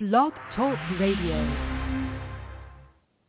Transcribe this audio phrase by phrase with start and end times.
[0.00, 1.38] Blog Talk Radio.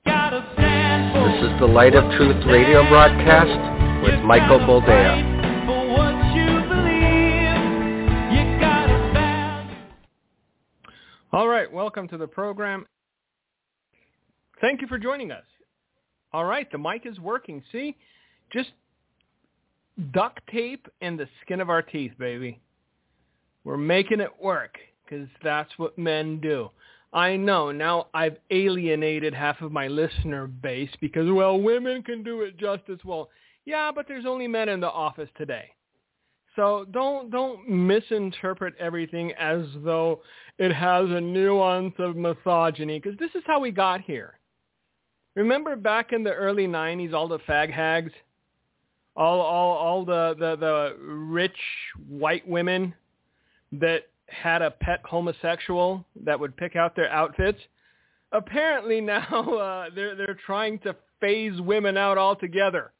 [0.04, 5.36] This is the Light of Truth radio broadcast with Michael Boldea.
[11.32, 12.88] All right, welcome to the program.
[14.60, 15.46] Thank you for joining us.
[16.34, 17.62] All right, the mic is working.
[17.72, 17.96] See,
[18.52, 18.72] just
[20.12, 22.60] duct tape and the skin of our teeth, baby.
[23.64, 26.70] We're making it work because that's what men do.
[27.14, 32.42] I know now I've alienated half of my listener base because, well, women can do
[32.42, 33.30] it just as well.
[33.64, 35.70] Yeah, but there's only men in the office today.
[36.56, 40.22] So don't don't misinterpret everything as though
[40.58, 44.40] it has a nuance of misogyny because this is how we got here.
[45.36, 48.12] Remember back in the early 90s all the fag hags?
[49.18, 51.58] All all all the the, the rich
[52.08, 52.94] white women
[53.74, 57.60] that had a pet homosexual that would pick out their outfits.
[58.32, 59.28] Apparently now
[59.60, 62.92] uh, they're they're trying to phase women out altogether.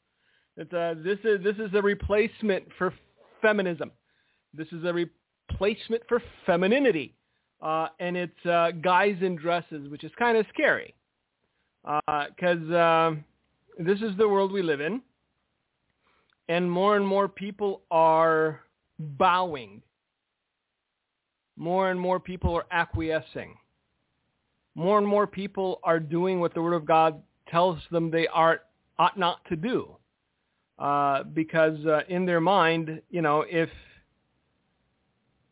[0.56, 2.94] It's, uh, this is this is a replacement for
[3.42, 3.90] feminism.
[4.54, 7.14] This is a replacement for femininity,
[7.60, 10.94] uh, and it's uh, guys in dresses, which is kind of scary
[11.84, 13.24] because uh, um,
[13.78, 15.00] this is the world we live in,
[16.48, 18.60] and more and more people are
[18.98, 19.82] bowing
[21.56, 23.56] more and more people are acquiescing.
[24.74, 28.60] More and more people are doing what the Word of God tells them they are
[28.98, 29.96] ought not to do.
[30.78, 33.70] Uh, because uh, in their mind, you know, if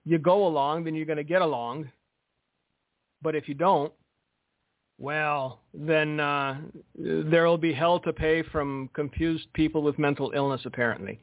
[0.04, 1.90] you go along, then you're going to get along.
[3.22, 3.92] But if you don't,
[4.98, 6.58] well, then uh,
[6.96, 10.62] there will be hell to pay from confused people with mental illness.
[10.64, 11.18] Apparently,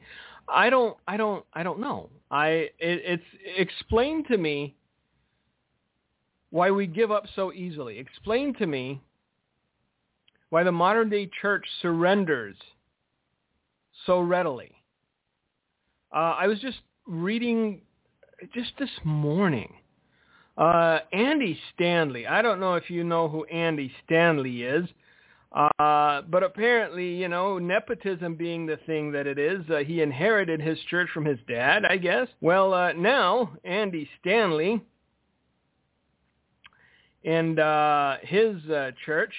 [0.48, 2.10] I don't, I don't, I don't know.
[2.30, 3.22] I it, it's
[3.56, 4.74] explain to me
[6.50, 7.98] why we give up so easily.
[7.98, 9.00] Explain to me
[10.50, 12.56] why the modern day church surrenders
[14.04, 14.72] so readily.
[16.14, 17.80] Uh, I was just reading
[18.54, 19.72] just this morning.
[20.56, 22.26] Uh, Andy Stanley.
[22.26, 24.88] I don't know if you know who Andy Stanley is.
[25.52, 30.62] Uh, but apparently, you know, nepotism being the thing that it is, uh, he inherited
[30.62, 32.26] his church from his dad, I guess.
[32.40, 34.80] Well, uh, now Andy Stanley
[37.24, 39.32] and uh, his uh, church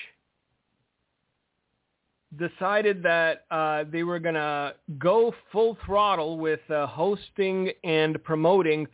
[2.37, 8.87] decided that uh, they were going to go full throttle with uh, hosting and promoting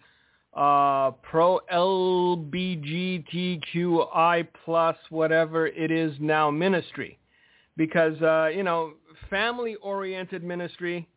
[0.54, 2.48] uh, pro LBGTQI
[4.66, 7.20] plus whatever it is now ministry,
[7.78, 8.94] because uh, you know
[9.30, 11.08] family oriented ministry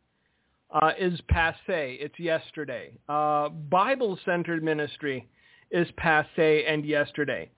[0.71, 1.57] uh, is passe.
[1.69, 2.93] It's yesterday.
[3.09, 5.29] Uh, Bible centered ministry
[5.71, 7.51] is passe and yesterday.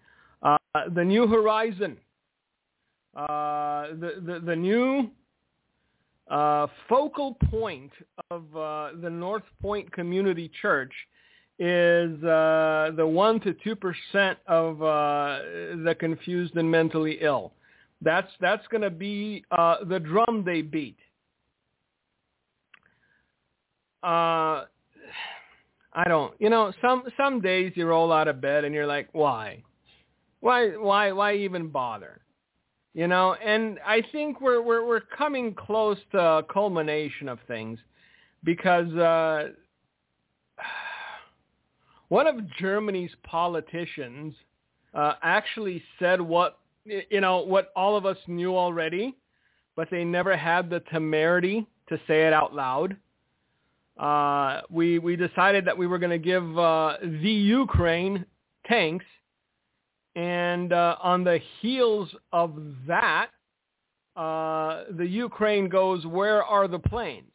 [0.43, 0.57] Uh,
[0.95, 1.97] the New Horizon,
[3.17, 5.11] uh, the, the the new
[6.31, 7.93] uh, focal point
[8.31, 10.93] of uh, the North Point Community Church
[11.59, 15.39] is uh, the 1 to 2% of uh,
[15.85, 17.53] the confused and mentally ill.
[18.03, 20.97] That's, that's going to be uh, the drum they beat.
[24.03, 24.67] Uh,
[25.93, 29.09] I don't, you know, some, some days you roll out of bed and you're like,
[29.13, 29.63] why?
[30.41, 32.21] Why, why, why even bother?
[32.95, 37.79] You know, and I think we're, we're, we're coming close to a culmination of things
[38.43, 39.49] because, uh,
[42.15, 44.35] one of Germany's politicians
[44.95, 49.17] uh, actually said what you know what all of us knew already,
[49.75, 52.97] but they never had the temerity to say it out loud.
[53.99, 58.25] Uh, we we decided that we were going to give uh, the Ukraine
[58.65, 59.07] tanks,
[60.15, 62.55] and uh, on the heels of
[62.87, 63.31] that,
[64.15, 67.34] uh, the Ukraine goes, "Where are the planes?"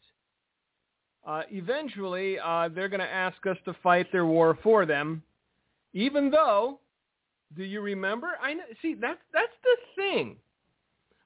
[1.29, 5.22] Uh, eventually uh, they're going to ask us to fight their war for them,
[5.94, 6.79] even though,
[7.56, 8.30] do you remember?
[8.42, 10.38] I know, see that's that's the thing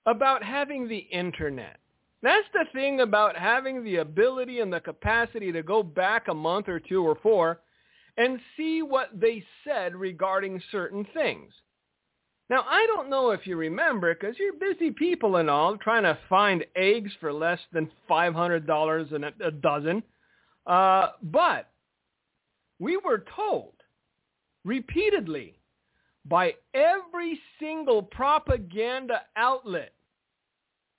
[0.05, 1.77] about having the internet.
[2.21, 6.67] That's the thing about having the ability and the capacity to go back a month
[6.67, 7.61] or two or four
[8.17, 11.53] and see what they said regarding certain things.
[12.49, 16.17] Now, I don't know if you remember, because you're busy people and all, trying to
[16.27, 20.03] find eggs for less than $500 and a dozen.
[20.67, 21.69] Uh, but
[22.79, 23.73] we were told
[24.65, 25.57] repeatedly
[26.25, 29.93] by every single propaganda outlet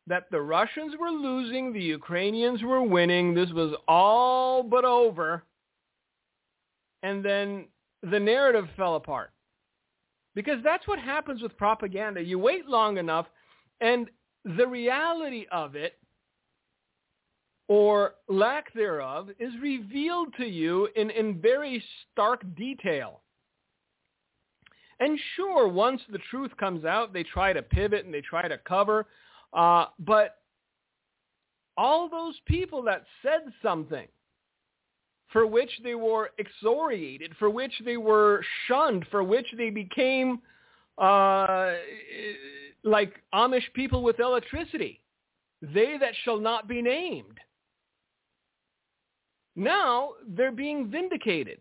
[0.06, 5.44] that the Russians were losing, the Ukrainians were winning, this was all but over.
[7.02, 7.66] And then
[8.02, 9.33] the narrative fell apart.
[10.34, 12.22] Because that's what happens with propaganda.
[12.22, 13.26] You wait long enough
[13.80, 14.08] and
[14.56, 15.98] the reality of it
[17.68, 21.82] or lack thereof is revealed to you in, in very
[22.12, 23.20] stark detail.
[25.00, 28.58] And sure, once the truth comes out, they try to pivot and they try to
[28.58, 29.06] cover.
[29.52, 30.38] Uh, but
[31.76, 34.06] all those people that said something
[35.34, 40.40] for which they were exoriated, for which they were shunned, for which they became
[40.96, 41.72] uh,
[42.84, 45.00] like Amish people with electricity,
[45.60, 47.36] they that shall not be named.
[49.56, 51.58] Now they're being vindicated.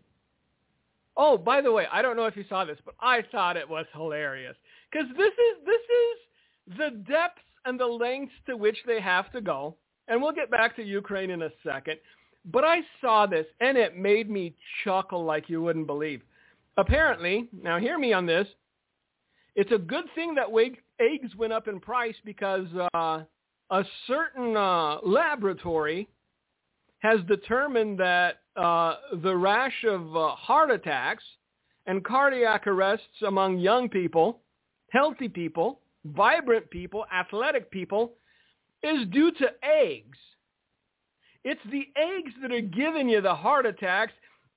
[1.16, 3.68] Oh, by the way, I don't know if you saw this, but I thought it
[3.68, 4.56] was hilarious
[4.90, 9.40] because this is this is the depths and the lengths to which they have to
[9.40, 9.74] go.
[10.06, 11.98] And we'll get back to Ukraine in a second.
[12.44, 16.22] But I saw this and it made me chuckle like you wouldn't believe.
[16.76, 18.46] Apparently, now hear me on this.
[19.54, 20.52] It's a good thing that
[21.00, 23.22] eggs went up in price because uh,
[23.70, 26.08] a certain uh, laboratory
[26.98, 31.24] has determined that uh, the rash of uh, heart attacks
[31.86, 34.40] and cardiac arrests among young people,
[34.90, 38.12] healthy people, vibrant people, athletic people,
[38.82, 40.18] is due to eggs.
[41.44, 44.12] It's the eggs that are giving you the heart attacks.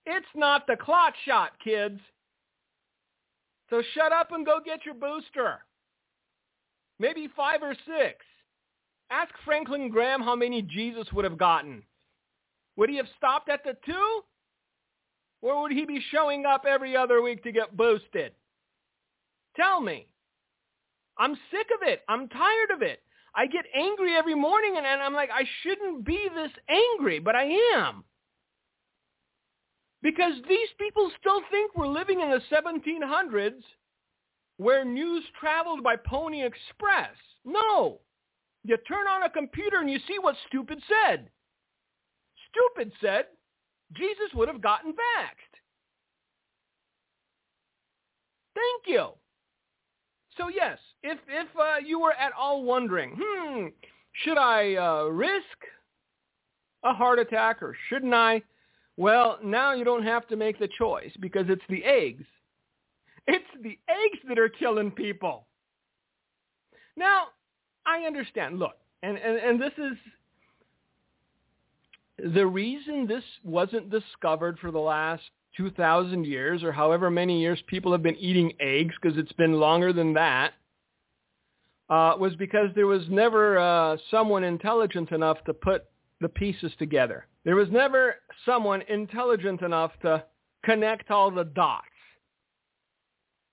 [0.05, 1.99] It's not the clot shot, kids.
[3.69, 5.59] So shut up and go get your booster.
[6.99, 8.25] Maybe five or six.
[9.11, 11.83] Ask Franklin Graham how many Jesus would have gotten.
[12.77, 14.21] Would he have stopped at the two?
[15.41, 18.31] Or would he be showing up every other week to get boosted?
[19.55, 20.07] Tell me.
[21.17, 22.01] I'm sick of it.
[22.07, 23.01] I'm tired of it.
[23.37, 27.35] I get angry every morning and, and I'm like, I shouldn't be this angry, but
[27.35, 28.03] I am.
[30.01, 33.61] Because these people still think we're living in the 1700s
[34.57, 37.15] where news traveled by Pony Express.
[37.45, 38.01] No.
[38.63, 41.29] You turn on a computer and you see what stupid said
[42.57, 43.25] stupid said
[43.95, 45.55] Jesus would have gotten vaxxed.
[48.55, 49.09] Thank you.
[50.37, 53.67] So yes, if if uh, you were at all wondering, hmm,
[54.23, 55.43] should I uh, risk
[56.83, 58.41] a heart attack or shouldn't I?
[58.97, 62.25] Well, now you don't have to make the choice because it's the eggs.
[63.27, 65.45] It's the eggs that are killing people.
[66.95, 67.27] Now,
[67.85, 68.57] I understand.
[68.57, 69.97] Look, and, and, and this is
[72.33, 75.23] the reason this wasn't discovered for the last
[75.55, 79.93] 2,000 years or however many years people have been eating eggs, because it's been longer
[79.93, 80.53] than that,
[81.89, 85.85] uh, was because there was never uh, someone intelligent enough to put
[86.19, 87.27] the pieces together.
[87.45, 90.23] There was never someone intelligent enough to
[90.65, 91.85] connect all the dots.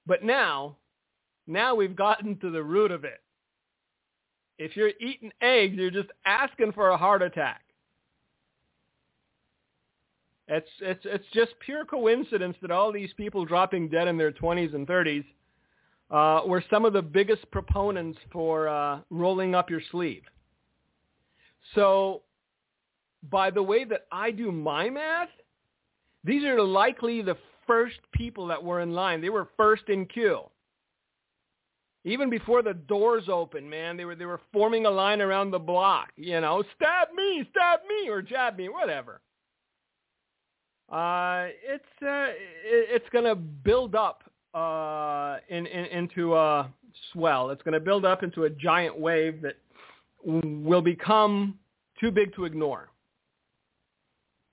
[0.07, 0.77] But now,
[1.47, 3.21] now we've gotten to the root of it.
[4.59, 7.63] If you're eating eggs, you're just asking for a heart attack.
[10.47, 14.75] It's it's it's just pure coincidence that all these people dropping dead in their 20s
[14.75, 15.25] and 30s
[16.11, 20.23] uh, were some of the biggest proponents for uh, rolling up your sleeve.
[21.75, 22.23] So,
[23.31, 25.31] by the way that I do my math,
[26.25, 27.37] these are likely the
[27.67, 29.21] first people that were in line.
[29.21, 30.43] They were first in queue.
[32.05, 35.59] Even before the doors opened, man, they were they were forming a line around the
[35.59, 36.11] block.
[36.17, 39.23] You know, stab me, stab me, or jab me, whatever
[40.90, 42.28] uh, it's uh,
[42.67, 44.23] it's going to build up
[44.54, 46.73] uh, in, in, into a
[47.12, 47.50] swell.
[47.50, 49.56] It's going to build up into a giant wave that
[50.25, 51.58] will become
[52.00, 52.88] too big to ignore.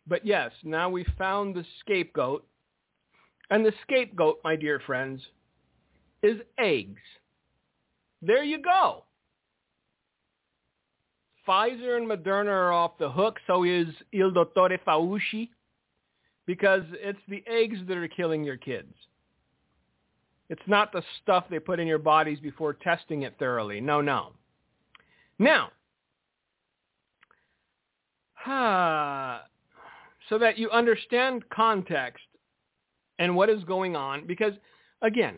[0.08, 2.46] But yes, now we've found the scapegoat.
[3.50, 5.22] And the scapegoat, my dear friends,
[6.24, 7.02] is eggs.
[8.22, 9.04] There you go.
[11.48, 15.50] Pfizer and Moderna are off the hook, so is Il Dottore Fauci
[16.46, 18.94] because it's the eggs that are killing your kids.
[20.52, 23.80] It's not the stuff they put in your bodies before testing it thoroughly.
[23.80, 24.34] No, no.
[25.40, 25.70] Now,
[30.28, 32.26] so that you understand context
[33.18, 34.52] and what is going on, because
[35.02, 35.36] again,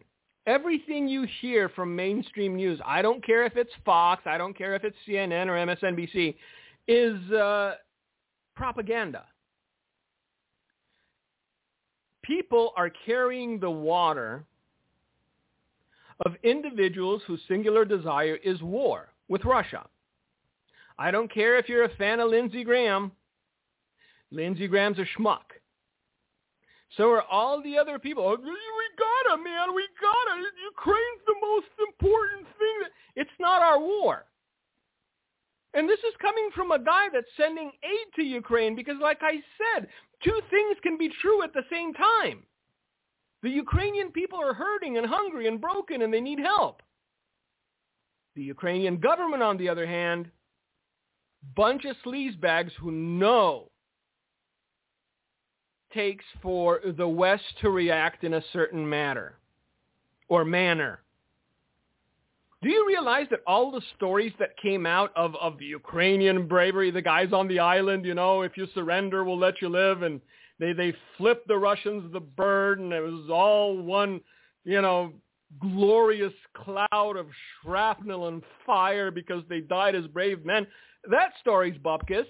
[0.48, 4.74] everything you hear from mainstream news, I don't care if it's Fox, I don't care
[4.74, 6.34] if it's CNN or MSNBC,
[6.88, 7.76] is uh,
[8.56, 9.26] propaganda
[12.24, 14.46] people are carrying the water
[16.26, 19.86] of individuals whose singular desire is war with Russia.
[20.98, 23.12] I don't care if you're a fan of Lindsey Graham.
[24.32, 25.54] Lindsey Graham's a schmuck.
[26.98, 28.24] So are all the other people.
[28.24, 29.74] Oh, we got him, man.
[29.74, 32.90] We got yeah, Ukraine's the most important thing.
[33.16, 34.26] It's not our war.
[35.74, 39.42] And this is coming from a guy that's sending aid to Ukraine because, like I
[39.58, 39.88] said,
[40.24, 42.44] two things can be true at the same time.
[43.44, 46.82] The Ukrainian people are hurting and hungry and broken and they need help.
[48.36, 50.32] The Ukrainian government, on the other hand,
[51.56, 53.70] bunch of sleazebags who know
[55.94, 59.38] takes for the West to react in a certain manner
[60.30, 61.02] or manner.
[62.64, 66.92] Do you realize that all the stories that came out of, of the Ukrainian bravery,
[66.92, 70.22] the guys on the island, you know, if you surrender, we'll let you live, and
[70.60, 74.22] they, they flipped the Russians the bird, and it was all one,
[74.64, 75.14] you know,
[75.60, 77.28] glorious cloud of
[77.62, 80.66] shrapnel and fire because they died as brave men.
[81.10, 82.26] That story's bupkis.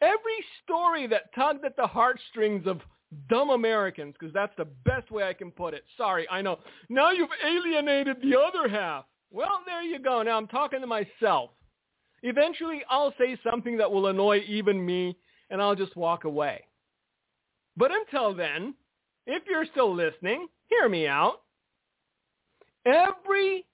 [0.00, 2.80] Every story that tugged at the heartstrings of
[3.28, 5.84] dumb Americans, because that's the best way I can put it.
[5.96, 6.58] Sorry, I know.
[6.88, 9.04] Now you've alienated the other half.
[9.30, 10.22] Well, there you go.
[10.22, 11.50] Now I'm talking to myself.
[12.22, 15.16] Eventually, I'll say something that will annoy even me,
[15.50, 16.64] and I'll just walk away.
[17.76, 18.74] But until then,
[19.26, 21.42] if you're still listening, hear me out.
[22.86, 23.66] Every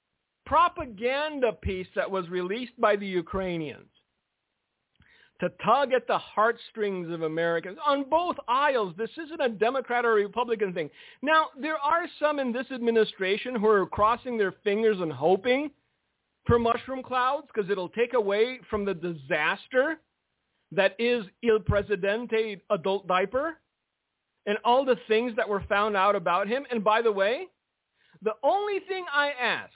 [0.46, 3.86] propaganda piece that was released by the Ukrainians
[5.40, 8.94] to tug at the heartstrings of Americans on both aisles.
[8.96, 10.90] This isn't a Democrat or Republican thing.
[11.22, 15.70] Now, there are some in this administration who are crossing their fingers and hoping
[16.46, 20.00] for mushroom clouds because it'll take away from the disaster
[20.72, 23.58] that is Il Presidente adult diaper
[24.46, 26.64] and all the things that were found out about him.
[26.70, 27.46] And by the way,
[28.22, 29.72] the only thing I ask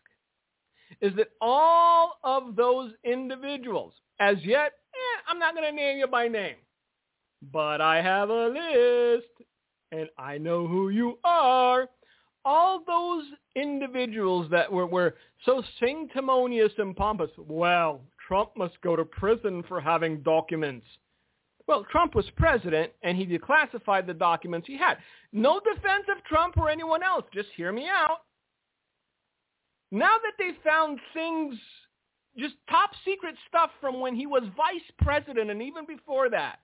[1.01, 6.07] is that all of those individuals, as yet eh, I'm not going to name you
[6.07, 6.57] by name,
[7.53, 9.29] but I have a list
[9.93, 11.89] and I know who you are.
[12.45, 13.25] All those
[13.57, 15.15] individuals that were, were
[15.47, 20.87] so sanctimonious and pompous, well, Trump must go to prison for having documents.
[21.67, 24.99] Well, Trump was president, and he declassified the documents he had.
[25.33, 27.25] No defense of Trump or anyone else.
[27.33, 28.19] Just hear me out.
[29.91, 31.55] Now that they found things
[32.37, 36.59] just top secret stuff from when he was vice president and even before that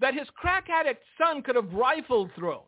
[0.00, 2.60] that his crack addict son could have rifled through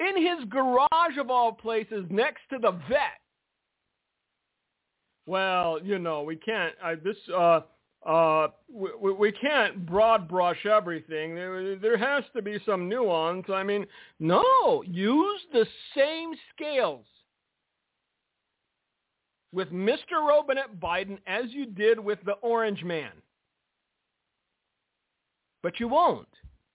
[0.00, 3.21] in his garage of all places next to the vet.
[5.26, 6.74] Well, you know, we can't.
[6.82, 7.60] I, this uh,
[8.04, 11.34] uh, we, we can't broad brush everything.
[11.34, 13.46] There, there has to be some nuance.
[13.48, 13.86] I mean,
[14.18, 17.06] no, use the same scales
[19.52, 20.26] with Mr.
[20.26, 23.12] Robinette Biden as you did with the orange man.
[25.62, 26.26] But you won't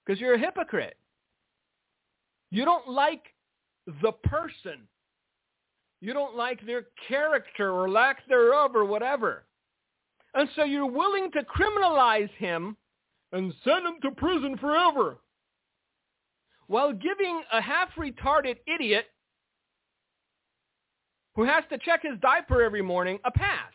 [0.06, 0.96] because you're a hypocrite.
[2.52, 3.24] You don't like
[4.02, 4.88] the person.
[6.02, 9.46] You don't like their character or lack thereof or whatever.
[10.34, 12.78] And so you're willing to criminalize him
[13.32, 15.18] and send him to prison forever
[16.68, 19.06] while giving a half-retarded idiot
[21.36, 23.72] who has to check his diaper every morning a pass.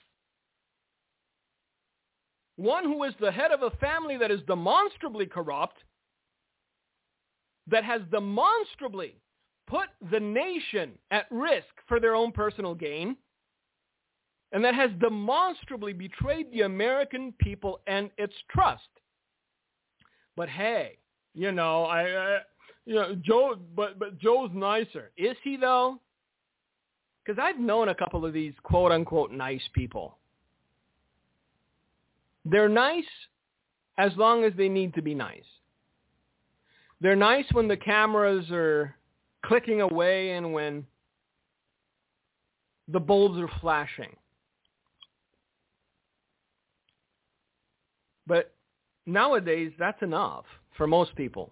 [2.56, 5.78] One who is the head of a family that is demonstrably corrupt,
[7.68, 9.16] that has demonstrably
[9.66, 13.16] put the nation at risk for their own personal gain,
[14.52, 18.82] and that has demonstrably betrayed the American people and its trust.
[20.36, 20.98] But hey,
[21.34, 22.40] you know, I,
[22.84, 25.10] you know, Joe, but but Joe's nicer.
[25.16, 25.98] Is he though?
[27.24, 30.18] Because I've known a couple of these quote unquote nice people.
[32.44, 33.04] They're nice
[33.98, 35.44] as long as they need to be nice.
[37.00, 38.96] They're nice when the cameras are
[39.44, 40.86] clicking away and when
[42.88, 44.14] the bulbs are flashing.
[48.26, 48.54] But
[49.06, 50.44] nowadays, that's enough
[50.76, 51.50] for most people.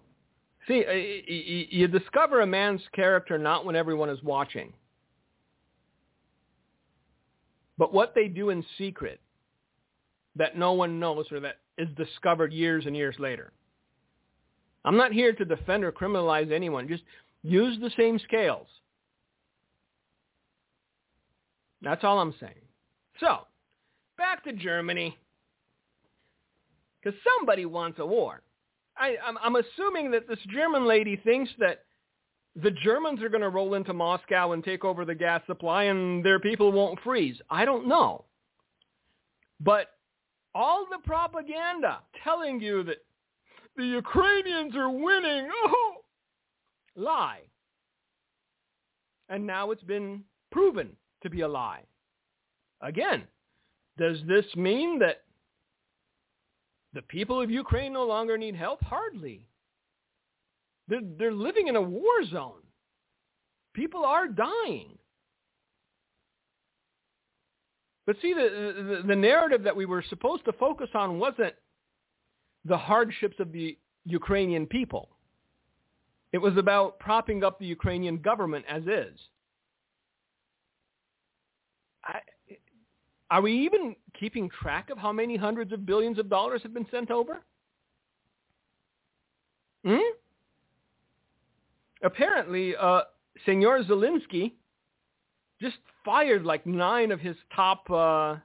[0.67, 4.73] See, you discover a man's character not when everyone is watching
[7.81, 9.19] but what they do in secret
[10.35, 13.53] that no one knows or that is discovered years and years later.
[14.85, 16.87] I'm not here to defend or criminalize anyone.
[16.87, 17.01] Just
[17.43, 18.67] use the same scales.
[21.81, 22.53] That's all I'm saying.
[23.19, 23.39] So,
[24.17, 25.17] back to Germany.
[27.01, 28.43] Because somebody wants a war.
[28.97, 31.85] I, I'm, I'm assuming that this German lady thinks that
[32.55, 36.23] the Germans are going to roll into Moscow and take over the gas supply and
[36.23, 37.37] their people won't freeze.
[37.49, 38.25] I don't know.
[39.59, 39.87] But
[40.53, 42.97] all the propaganda telling you that
[43.77, 45.90] the Ukrainians are winning, oh,
[46.95, 47.41] lie.
[49.29, 50.89] And now it's been proven
[51.23, 51.83] to be a lie.
[52.81, 53.23] Again,
[53.97, 55.23] does this mean that
[56.93, 58.83] the people of Ukraine no longer need help?
[58.83, 59.47] Hardly.
[60.87, 62.63] They're, they're living in a war zone.
[63.73, 64.97] People are dying.
[68.05, 71.53] But see, the, the, the narrative that we were supposed to focus on wasn't
[72.65, 75.09] the hardships of the Ukrainian people.
[76.33, 79.19] It was about propping up the Ukrainian government as is.
[82.03, 82.19] I,
[83.29, 86.87] are we even keeping track of how many hundreds of billions of dollars have been
[86.91, 87.41] sent over?
[89.85, 89.97] Hmm?
[92.03, 93.01] Apparently, uh,
[93.45, 94.53] Senor Zelensky
[95.61, 98.35] just fired like nine of his top uh,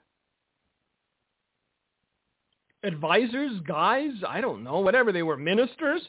[2.85, 6.03] advisors, guys, I don't know, whatever they were, ministers.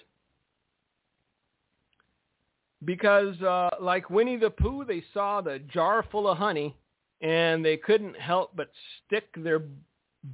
[2.86, 6.76] Because uh, like Winnie the Pooh, they saw the jar full of honey
[7.22, 8.70] and they couldn't help but
[9.06, 9.64] stick their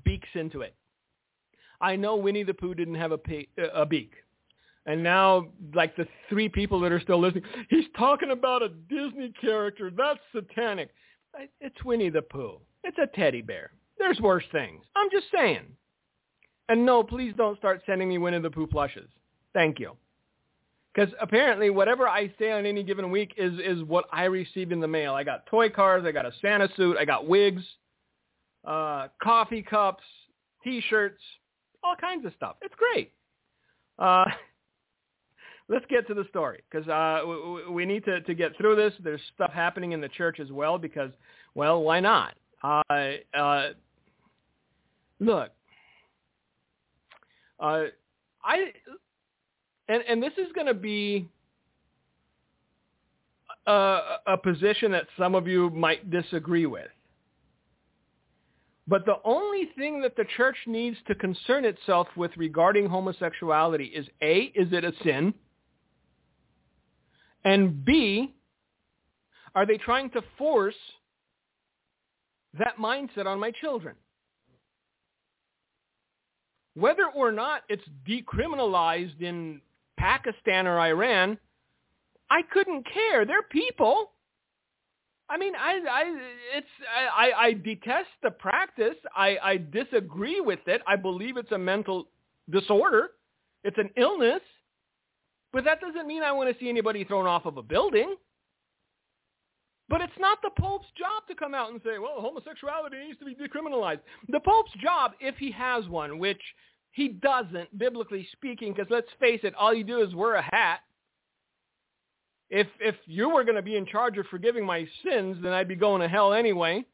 [0.03, 0.75] beaks into it.
[1.79, 4.13] I know Winnie the Pooh didn't have a, pe- a beak.
[4.85, 9.33] And now, like the three people that are still listening, he's talking about a Disney
[9.39, 9.89] character.
[9.95, 10.89] That's satanic.
[11.61, 12.59] It's Winnie the Pooh.
[12.83, 13.71] It's a teddy bear.
[13.97, 14.83] There's worse things.
[14.95, 15.61] I'm just saying.
[16.69, 19.09] And no, please don't start sending me Winnie the Pooh plushes.
[19.53, 19.95] Thank you.
[20.93, 24.79] Because apparently whatever I say on any given week is, is what I receive in
[24.79, 25.15] the mail.
[25.15, 26.03] I got toy cars.
[26.05, 26.97] I got a Santa suit.
[26.99, 27.63] I got wigs,
[28.65, 30.03] uh, coffee cups,
[30.63, 31.21] T-shirts,
[31.83, 32.57] all kinds of stuff.
[32.61, 33.11] It's great.
[33.97, 34.25] Uh,
[35.67, 38.93] let's get to the story because uh, we, we need to, to get through this.
[39.03, 41.11] There's stuff happening in the church as well because,
[41.55, 42.35] well, why not?
[42.63, 43.69] Uh,
[45.19, 45.49] look,
[47.59, 47.83] uh,
[48.43, 48.71] I
[49.87, 51.27] and and this is going to be
[53.65, 56.89] a, a position that some of you might disagree with.
[58.87, 64.05] But the only thing that the church needs to concern itself with regarding homosexuality is
[64.21, 65.33] A, is it a sin?
[67.45, 68.33] And B,
[69.55, 70.75] are they trying to force
[72.57, 73.95] that mindset on my children?
[76.75, 79.61] Whether or not it's decriminalized in
[80.03, 81.37] Pakistan or Iran,
[82.29, 83.25] I couldn't care.
[83.25, 84.11] They're people.
[85.29, 86.03] I mean, I, I,
[86.57, 86.67] it's,
[87.15, 88.95] I, I detest the practice.
[89.15, 90.81] I, I disagree with it.
[90.85, 92.09] I believe it's a mental
[92.49, 93.11] disorder.
[93.63, 94.41] It's an illness.
[95.53, 98.15] But that doesn't mean I want to see anybody thrown off of a building.
[99.87, 103.25] But it's not the Pope's job to come out and say, well, homosexuality needs to
[103.25, 103.99] be decriminalized.
[104.27, 106.41] The Pope's job, if he has one, which
[106.93, 110.81] he doesn't, biblically speaking, because let's face it, all you do is wear a hat.
[112.51, 115.67] If, if you were going to be in charge of forgiving my sins, then I'd
[115.67, 116.85] be going to hell anyway.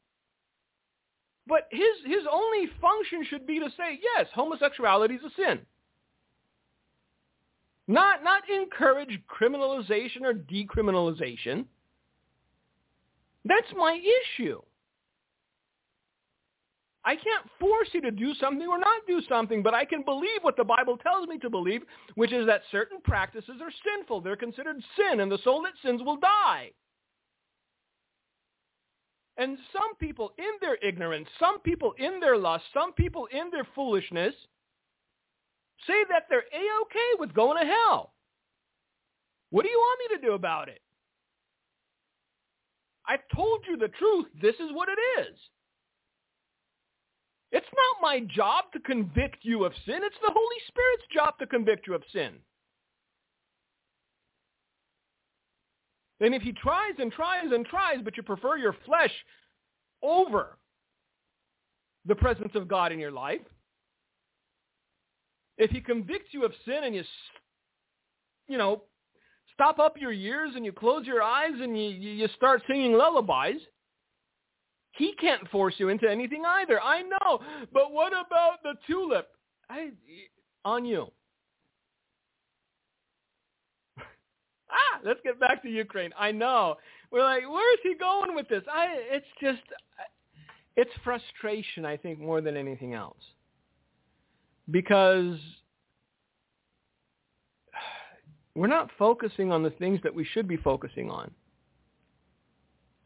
[1.48, 5.60] But his, his only function should be to say, yes, homosexuality is a sin.
[7.90, 11.66] Not, not encourage criminalization or decriminalization.
[13.44, 14.62] That's my issue.
[17.10, 20.44] I can't force you to do something or not do something, but I can believe
[20.44, 21.82] what the Bible tells me to believe,
[22.14, 24.22] which is that certain practices are sinful.
[24.22, 26.70] They're considered sin, and the soul that sins will die.
[29.38, 33.68] And some people in their ignorance, some people in their lust, some people in their
[33.74, 34.36] foolishness
[35.88, 38.14] say that they're A-okay with going to hell.
[39.50, 40.82] What do you want me to do about it?
[43.08, 44.28] I've told you the truth.
[44.40, 45.36] This is what it is.
[47.52, 50.00] It's not my job to convict you of sin.
[50.04, 52.34] It's the Holy Spirit's job to convict you of sin.
[56.22, 59.14] And if he tries and tries and tries, but you prefer your flesh
[60.04, 60.58] over
[62.06, 63.42] the presence of God in your life,
[65.58, 67.04] if he convicts you of sin and you,
[68.48, 68.84] you know,
[69.54, 73.62] stop up your ears and you close your eyes and you, you start singing lullabies,
[74.92, 76.82] he can't force you into anything either.
[76.82, 77.40] I know.
[77.74, 79.30] But what about the tulip?
[79.70, 79.92] I,
[80.66, 81.08] on you.
[84.00, 86.12] ah, let's get back to Ukraine.
[86.18, 86.76] I know.
[87.12, 88.64] We're like, where is he going with this?
[88.72, 89.62] I, it's just,
[90.76, 93.18] it's frustration, I think, more than anything else
[94.72, 95.38] because
[98.56, 101.32] we're not focusing on the things that we should be focusing on.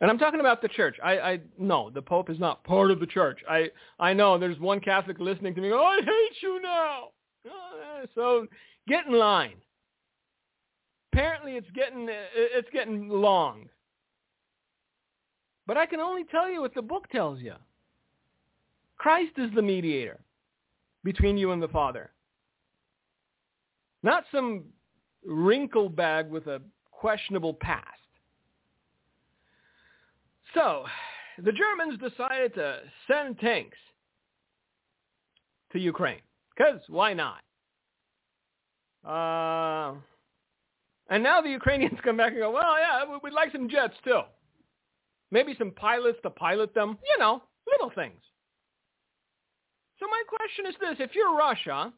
[0.04, 0.98] And I'm talking about the church.
[1.02, 3.39] I, I no, the Pope is not part of the church.
[3.50, 5.72] I I know there's one Catholic listening to me.
[5.72, 7.04] Oh, I hate you now.
[7.46, 8.46] Uh, so
[8.86, 9.56] get in line.
[11.13, 13.70] Apparently, it's getting it's getting long.
[15.68, 17.54] But I can only tell you what the book tells you.
[18.98, 20.20] Christ is the mediator
[21.06, 22.12] between you and the Father.
[24.04, 24.66] Not some
[25.26, 26.62] wrinkle bag with a
[26.92, 28.03] questionable past.
[30.54, 30.86] So,
[31.39, 33.78] the Germans decided to send tanks
[35.72, 36.22] to Ukraine.
[36.56, 37.42] Because why not?
[39.04, 39.96] Uh,
[41.10, 44.22] and now the Ukrainians come back and go, well, yeah, we'd like some jets too.
[45.32, 46.98] Maybe some pilots to pilot them.
[47.08, 48.22] You know, little things.
[50.00, 51.04] So my question is this.
[51.04, 51.92] If you're Russia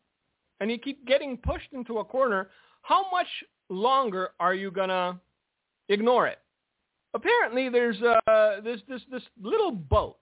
[0.60, 2.50] and you keep getting pushed into a corner,
[2.82, 3.28] how much
[3.70, 5.20] longer are you going to
[5.90, 6.40] ignore it?
[7.16, 10.18] Apparently there's uh, this, this, this little boat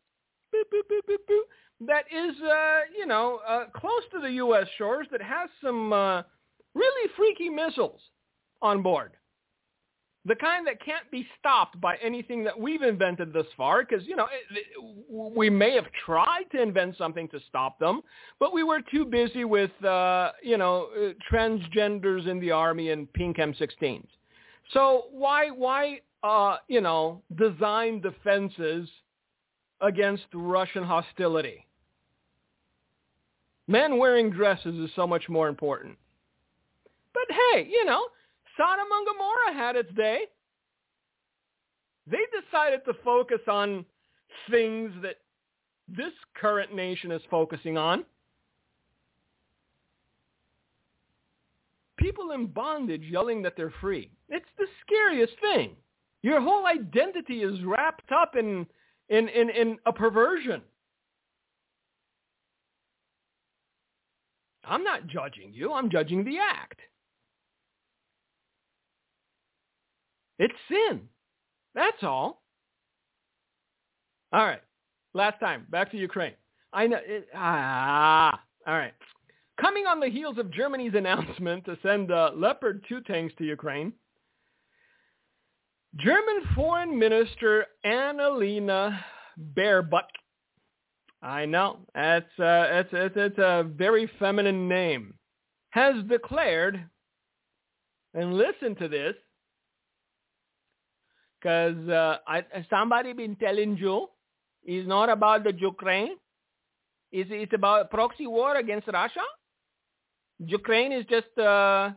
[0.54, 4.68] boop, boop, boop, that is, uh, you know, uh, close to the U.S.
[4.78, 6.22] shores that has some uh,
[6.74, 8.00] really freaky missiles
[8.62, 9.12] on board.
[10.26, 14.16] The kind that can't be stopped by anything that we've invented thus far, because, you
[14.16, 18.02] know, it, it, we may have tried to invent something to stop them,
[18.40, 23.12] but we were too busy with, uh, you know, uh, transgenders in the army and
[23.12, 24.08] pink M16s.
[24.72, 28.90] So why, why, uh, you know, design defenses
[29.82, 31.68] against Russian hostility?
[33.68, 35.98] Men wearing dresses is so much more important.
[37.14, 38.06] But hey, you know,
[38.58, 40.22] Sodom and Gomorrah had its day.
[42.08, 43.86] They decided to focus on
[44.50, 45.18] things that
[45.88, 48.04] this current nation is focusing on.
[51.98, 54.12] People in bondage yelling that they're free.
[54.28, 55.76] It's the scariest thing.
[56.24, 58.66] Your whole identity is wrapped up in,
[59.10, 60.62] in, in, in a perversion.
[64.66, 65.74] I'm not judging you.
[65.74, 66.80] I'm judging the act.
[70.40, 71.02] It's sin.
[71.76, 72.42] That's all.
[74.32, 74.62] All right.
[75.14, 76.34] Last time, back to Ukraine.
[76.72, 77.00] I know.
[77.06, 78.94] It, ah, all right.
[79.62, 83.94] Coming on the heels of Germany's announcement to send uh, Leopard 2 tanks to Ukraine,
[85.98, 89.00] German Foreign Minister Annalena
[89.56, 90.10] Baerbock
[91.24, 91.80] I know.
[91.96, 95.14] That's, uh, it's, it's, it's a very feminine name.
[95.70, 96.84] Has declared,
[98.14, 99.16] and listen to this,
[101.40, 102.18] because uh,
[102.70, 104.08] somebody been telling you
[104.66, 106.18] it's not about the Ukraine.
[107.12, 109.24] It's, it's about proxy war against Russia.
[110.40, 111.92] Ukraine is just uh,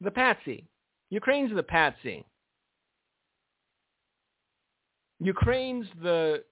[0.00, 0.66] the patsy.
[1.10, 2.24] Ukraine's the patsy.
[5.22, 6.42] Ukraine's the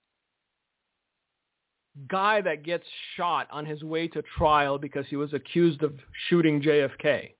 [2.08, 5.92] guy that gets shot on his way to trial because he was accused of
[6.28, 7.34] shooting JFK.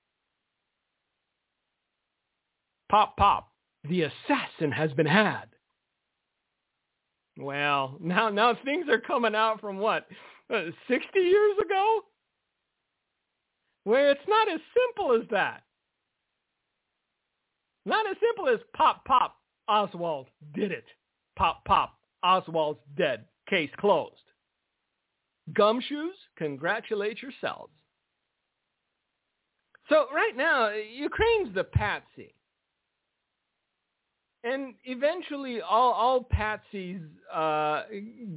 [2.89, 3.51] Pop, pop,
[3.87, 5.45] the assassin has been had.
[7.37, 10.07] Well, now now things are coming out from what,
[10.53, 12.01] uh, 60 years ago?
[13.85, 15.63] Where it's not as simple as that.
[17.85, 19.37] Not as simple as pop, pop,
[19.69, 20.83] Oswald did it.
[21.41, 23.25] Pop, pop, Oswald's dead.
[23.49, 24.13] Case closed.
[25.53, 27.73] Gumshoes, congratulate yourselves.
[29.89, 32.35] So right now, Ukraine's the patsy.
[34.43, 37.01] And eventually all, all patsies
[37.33, 37.85] uh,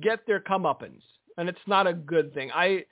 [0.01, 1.03] get their comeuppance.
[1.37, 2.51] And it's not a good thing.
[2.55, 2.87] I,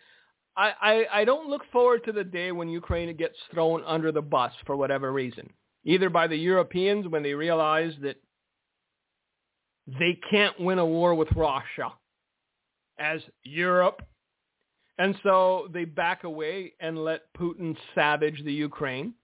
[0.59, 4.53] I, I don't look forward to the day when Ukraine gets thrown under the bus
[4.67, 5.49] for whatever reason.
[5.85, 8.17] Either by the Europeans when they realize that
[9.87, 11.93] they can't win a war with Russia
[12.99, 14.03] as Europe.
[14.99, 19.15] And so they back away and let Putin savage the Ukraine.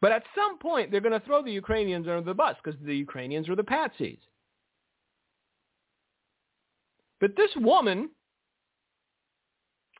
[0.00, 2.96] But at some point, they're going to throw the Ukrainians under the bus because the
[2.96, 4.18] Ukrainians are the patsies.
[7.20, 8.10] But this woman,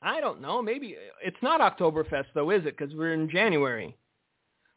[0.02, 2.76] I don't know, maybe it's not Oktoberfest though, is it?
[2.76, 3.94] Because we're in January.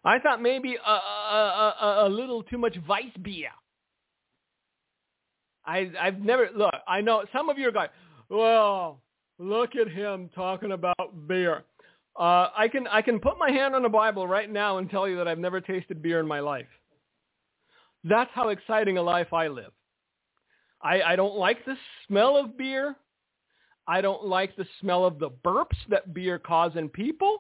[0.06, 3.50] I thought maybe a, a, a, a little too much vice beer
[5.66, 6.74] I I've never look.
[6.88, 7.90] I know some of you are going,
[8.30, 9.02] well,
[9.40, 11.64] look at him talking about beer.
[12.20, 15.08] Uh, I can I can put my hand on the Bible right now and tell
[15.08, 16.68] you that I've never tasted beer in my life.
[18.04, 19.72] That's how exciting a life I live.
[20.82, 22.96] I, I don't like the smell of beer.
[23.88, 27.38] I don't like the smell of the burps that beer causes in people.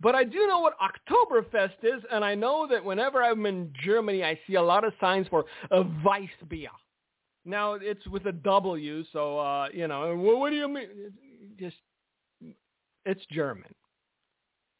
[0.00, 4.22] But I do know what Oktoberfest is, and I know that whenever I'm in Germany,
[4.24, 6.68] I see a lot of signs for a Weissbier.
[7.44, 10.16] Now it's with a W, so uh, you know.
[10.16, 10.88] What do you mean?
[11.58, 11.76] Just
[13.04, 13.74] it's German.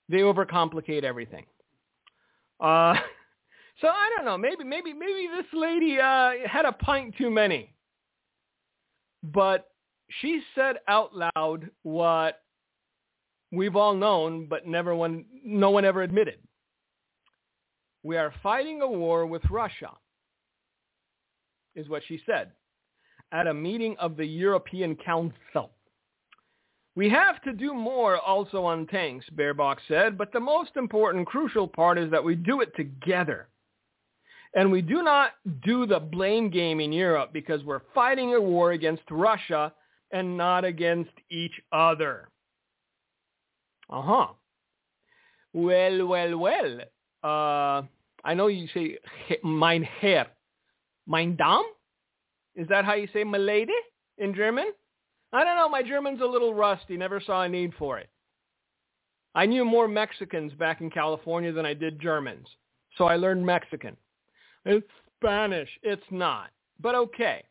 [0.08, 1.46] They overcomplicate everything.
[2.60, 2.94] Uh,
[3.80, 4.38] So I don't know.
[4.38, 7.74] Maybe maybe maybe this lady uh, had a pint too many.
[9.22, 9.68] But
[10.20, 12.42] she said out loud what
[13.54, 16.38] we've all known, but never one, no one ever admitted.
[18.02, 19.90] We are fighting a war with Russia,
[21.74, 22.52] is what she said
[23.32, 25.70] at a meeting of the European Council.
[26.94, 31.66] We have to do more also on tanks, Baerbock said, but the most important crucial
[31.66, 33.48] part is that we do it together.
[34.54, 35.32] And we do not
[35.64, 39.72] do the blame game in Europe because we're fighting a war against Russia
[40.12, 42.28] and not against each other.
[43.94, 44.26] Uh-huh.
[45.52, 46.80] Well, well, well.
[47.22, 47.82] Uh,
[48.24, 48.98] I know you say
[49.44, 50.26] mein Herr.
[51.06, 51.62] Mein Dame?
[52.56, 53.72] Is that how you say milady
[54.18, 54.72] in German?
[55.32, 55.68] I don't know.
[55.68, 56.96] My German's a little rusty.
[56.96, 58.08] Never saw a need for it.
[59.36, 62.46] I knew more Mexicans back in California than I did Germans.
[62.96, 63.96] So I learned Mexican.
[64.64, 65.68] It's Spanish.
[65.82, 66.50] It's not.
[66.80, 67.44] But okay.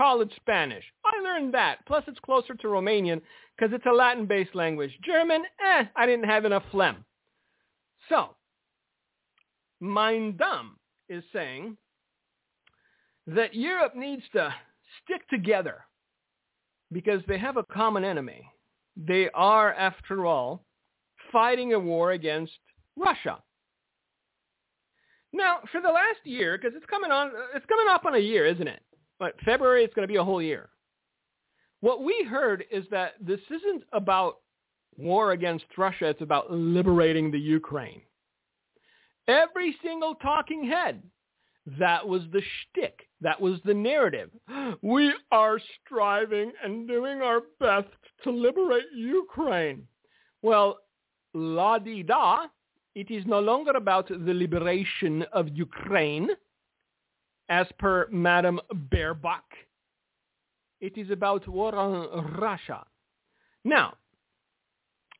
[0.00, 0.84] It Spanish.
[1.04, 1.78] I learned that.
[1.86, 3.20] Plus it's closer to Romanian
[3.56, 4.96] because it's a Latin-based language.
[5.04, 7.04] German, eh, I didn't have enough phlegm.
[8.08, 8.36] So,
[9.80, 10.76] Mein Dame
[11.08, 11.76] is saying
[13.26, 14.54] that Europe needs to
[15.02, 15.84] stick together
[16.92, 18.48] because they have a common enemy.
[18.96, 20.64] They are, after all,
[21.30, 22.58] fighting a war against
[22.96, 23.42] Russia.
[25.32, 28.46] Now, for the last year, because it's coming on, it's coming up on a year,
[28.46, 28.80] isn't it?
[29.18, 30.68] But February, is going to be a whole year.
[31.80, 34.38] What we heard is that this isn't about
[34.96, 36.06] war against Russia.
[36.08, 38.02] It's about liberating the Ukraine.
[39.28, 41.02] Every single talking head,
[41.78, 43.08] that was the shtick.
[43.20, 44.30] That was the narrative.
[44.82, 47.88] We are striving and doing our best
[48.24, 49.86] to liberate Ukraine.
[50.42, 50.78] Well,
[51.34, 52.46] la di da,
[52.94, 56.28] it is no longer about the liberation of Ukraine,
[57.48, 59.42] as per Madam Baerbock.
[60.80, 62.84] It is about war on Russia.
[63.64, 63.94] Now,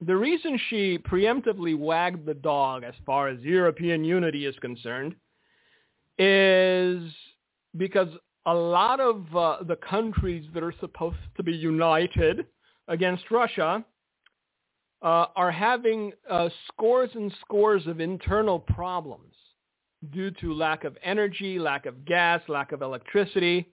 [0.01, 5.17] the reason she preemptively wagged the dog as far as European unity is concerned
[6.19, 7.03] is
[7.77, 8.09] because
[8.47, 12.47] a lot of uh, the countries that are supposed to be united
[12.87, 13.85] against Russia
[15.03, 19.28] uh, are having uh, scores and scores of internal problems
[20.13, 23.69] due to lack of energy, lack of gas, lack of electricity,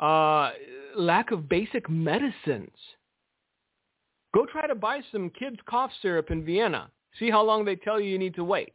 [0.00, 0.50] uh,
[0.96, 2.76] lack of basic medicines.
[4.34, 6.90] Go try to buy some kids' cough syrup in Vienna.
[7.18, 8.72] See how long they tell you you need to wait.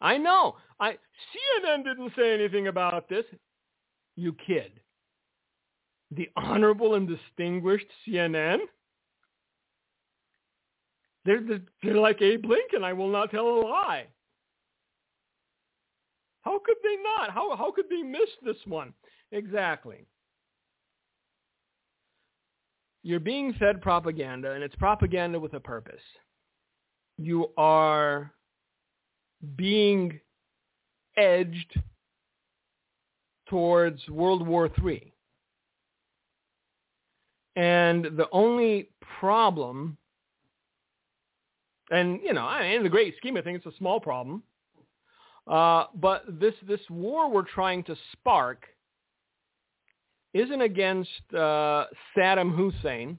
[0.00, 0.56] I know.
[0.78, 0.92] I
[1.70, 3.24] CNN didn't say anything about this.
[4.16, 4.72] You kid.
[6.10, 8.58] The honorable and distinguished CNN?
[11.24, 11.42] They're,
[11.82, 12.84] they're like Abe Lincoln.
[12.84, 14.06] I will not tell a lie.
[16.48, 17.30] How could they not?
[17.30, 18.94] How, how could they miss this one?
[19.32, 20.06] Exactly.
[23.02, 26.00] You're being fed propaganda, and it's propaganda with a purpose.
[27.18, 28.32] You are
[29.56, 30.18] being
[31.18, 31.78] edged
[33.50, 35.12] towards World War III.
[37.56, 38.88] And the only
[39.20, 39.98] problem,
[41.90, 44.42] and you know, in the great scheme of things, it's a small problem.
[45.48, 48.66] Uh, but this this war we're trying to spark
[50.34, 53.18] isn't against uh, Saddam Hussein.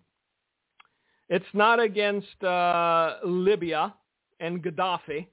[1.28, 3.96] It's not against uh, Libya
[4.39, 5.28] and Gaddafi.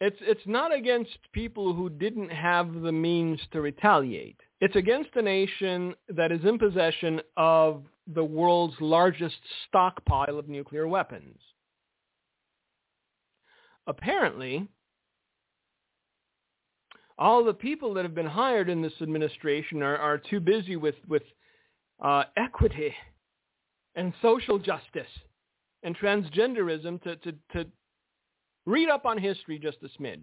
[0.00, 4.40] It's it's not against people who didn't have the means to retaliate.
[4.60, 9.36] It's against a nation that is in possession of the world's largest
[9.68, 11.38] stockpile of nuclear weapons.
[13.90, 14.68] Apparently,
[17.18, 20.94] all the people that have been hired in this administration are, are too busy with,
[21.08, 21.24] with
[22.00, 22.94] uh, equity
[23.96, 25.10] and social justice
[25.82, 27.66] and transgenderism to, to, to
[28.64, 30.22] read up on history just a smidge.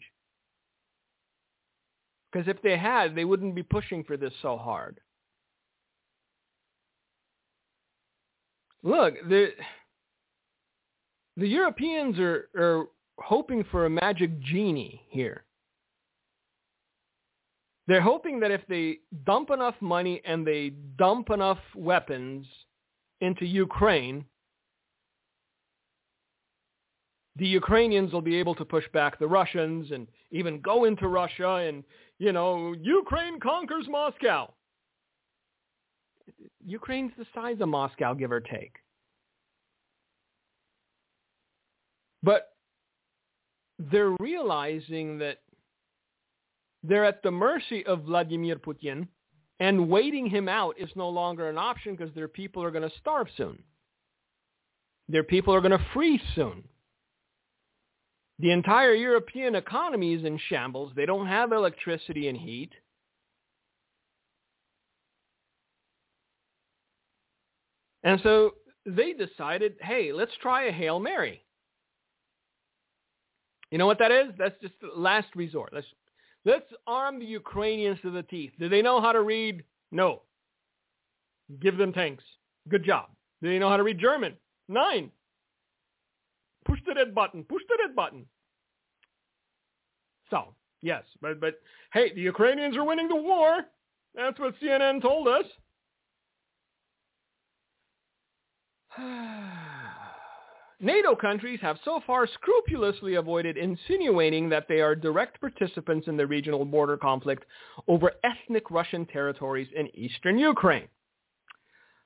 [2.31, 5.01] Because if they had, they wouldn't be pushing for this so hard.
[8.81, 9.49] Look, the
[11.35, 12.87] the Europeans are, are
[13.19, 15.43] hoping for a magic genie here.
[17.87, 22.45] They're hoping that if they dump enough money and they dump enough weapons
[23.21, 24.25] into Ukraine,
[27.37, 31.55] the Ukrainians will be able to push back the Russians and even go into Russia
[31.67, 31.83] and,
[32.19, 34.53] you know, Ukraine conquers Moscow.
[36.65, 38.73] Ukraine's the size of Moscow, give or take.
[42.21, 42.49] But
[43.79, 45.37] they're realizing that
[46.83, 49.07] they're at the mercy of Vladimir Putin
[49.59, 52.97] and waiting him out is no longer an option because their people are going to
[52.99, 53.61] starve soon.
[55.09, 56.63] Their people are going to freeze soon.
[58.39, 60.91] The entire European economy is in shambles.
[60.95, 62.71] They don't have electricity and heat.
[68.03, 68.51] And so
[68.85, 71.43] they decided, hey, let's try a Hail Mary.
[73.71, 74.27] You know what that is?
[74.37, 75.71] That's just the last resort.
[75.73, 75.87] Let's
[76.45, 78.51] let's arm the Ukrainians to the teeth.
[78.59, 79.63] Do they know how to read?
[79.91, 80.21] No.
[81.59, 82.23] Give them tanks.
[82.69, 83.07] Good job.
[83.41, 84.35] Do they know how to read German?
[84.67, 85.11] Nine.
[86.65, 87.43] Push the red button.
[87.43, 88.25] Push the red button.
[90.29, 91.55] So, yes, but but
[91.93, 93.61] hey, the Ukrainians are winning the war.
[94.15, 95.45] That's what CNN told us.
[100.79, 106.27] NATO countries have so far scrupulously avoided insinuating that they are direct participants in the
[106.27, 107.45] regional border conflict
[107.87, 110.87] over ethnic Russian territories in eastern Ukraine.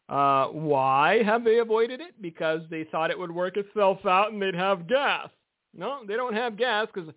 [0.07, 2.21] Uh, why have they avoided it?
[2.21, 5.29] Because they thought it would work itself out and they'd have gas.
[5.73, 7.13] No, they don't have gas because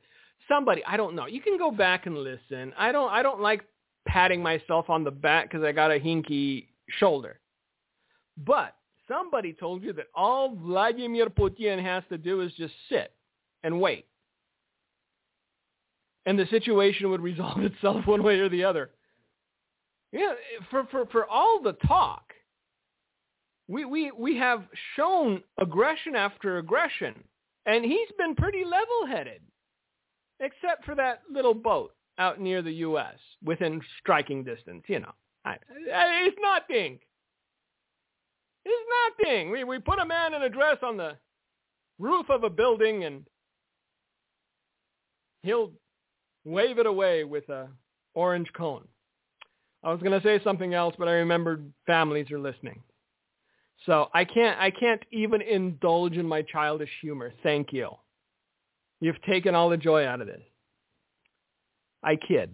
[0.48, 1.26] somebody, I don't know.
[1.26, 2.72] You can go back and listen.
[2.76, 3.62] I don't, I don't like
[4.06, 7.40] patting myself on the back because I got a hinky shoulder.
[8.36, 8.76] But
[9.08, 13.12] somebody told you that all Vladimir Putin has to do is just sit
[13.62, 14.06] and wait.
[16.26, 18.90] And the situation would resolve itself one way or the other.
[20.12, 20.34] Yeah,
[20.70, 22.32] for, for, for all the talk,
[23.66, 24.62] we, we, we have
[24.96, 27.14] shown aggression after aggression,
[27.66, 29.40] and he's been pretty level-headed,
[30.40, 33.16] except for that little boat out near the U.S.
[33.42, 34.84] within striking distance.
[34.86, 35.12] You know,
[35.44, 36.98] I, I, it's nothing.
[38.64, 39.50] It's nothing.
[39.50, 41.16] We, we put a man in a dress on the
[41.98, 43.24] roof of a building and
[45.42, 45.72] he'll
[46.44, 47.68] wave it away with a
[48.14, 48.86] orange cone.
[49.82, 52.82] I was going to say something else, but I remembered families are listening.
[53.86, 57.32] So I can't, I can't even indulge in my childish humor.
[57.42, 57.90] Thank you.
[59.00, 60.40] You've taken all the joy out of this.
[62.02, 62.50] I kid.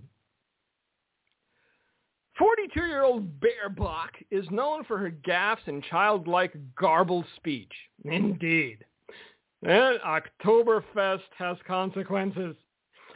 [2.40, 7.72] 42-year-old Baerbock is known for her gaffes and childlike garbled speech.
[8.04, 8.78] Indeed.
[9.62, 12.56] And Oktoberfest has consequences.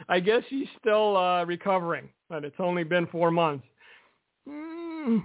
[0.09, 3.65] I guess she's still uh, recovering, but it's only been four months.
[4.47, 5.23] Mm.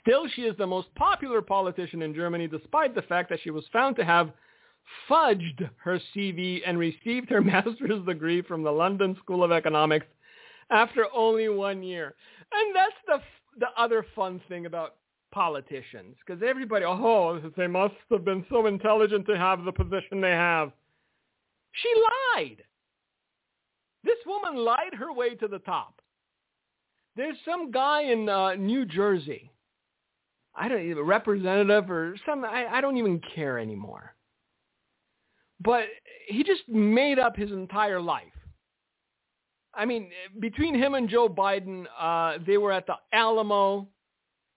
[0.00, 3.64] Still, she is the most popular politician in Germany, despite the fact that she was
[3.72, 4.32] found to have
[5.08, 10.06] fudged her CV and received her master's degree from the London School of Economics
[10.70, 12.14] after only one year.
[12.52, 13.20] And that's the
[13.58, 14.96] the other fun thing about
[15.32, 20.30] politicians, because everybody, oh, they must have been so intelligent to have the position they
[20.30, 20.72] have.
[21.72, 21.92] She
[22.34, 22.62] lied.
[24.04, 26.00] This woman lied her way to the top.
[27.16, 29.50] There's some guy in uh, New Jersey.
[30.54, 32.44] I don't even representative or some.
[32.44, 34.14] I, I don't even care anymore.
[35.60, 35.84] But
[36.28, 38.35] he just made up his entire life
[39.76, 40.10] I mean,
[40.40, 43.86] between him and Joe Biden, uh, they were at the Alamo.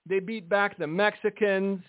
[0.05, 1.81] They beat back the Mexicans.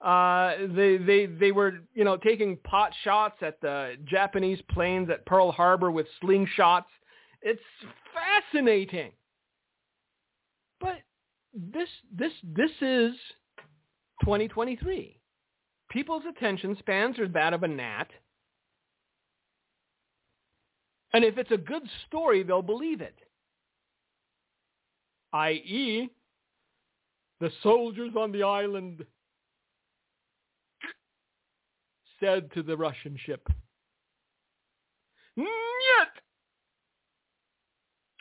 [0.00, 5.26] Uh, they they they were you know taking pot shots at the Japanese planes at
[5.26, 6.84] Pearl Harbor with slingshots.
[7.42, 7.60] It's
[8.14, 9.12] fascinating.
[10.80, 10.98] But
[11.54, 13.14] this this this is
[14.22, 15.18] 2023.
[15.90, 18.08] People's attention spans are that of a gnat.
[21.12, 23.18] And if it's a good story, they'll believe it.
[25.32, 26.08] I.e.,
[27.40, 29.04] the soldiers on the island
[32.20, 33.48] said to the Russian ship,
[35.38, 35.46] Nyet!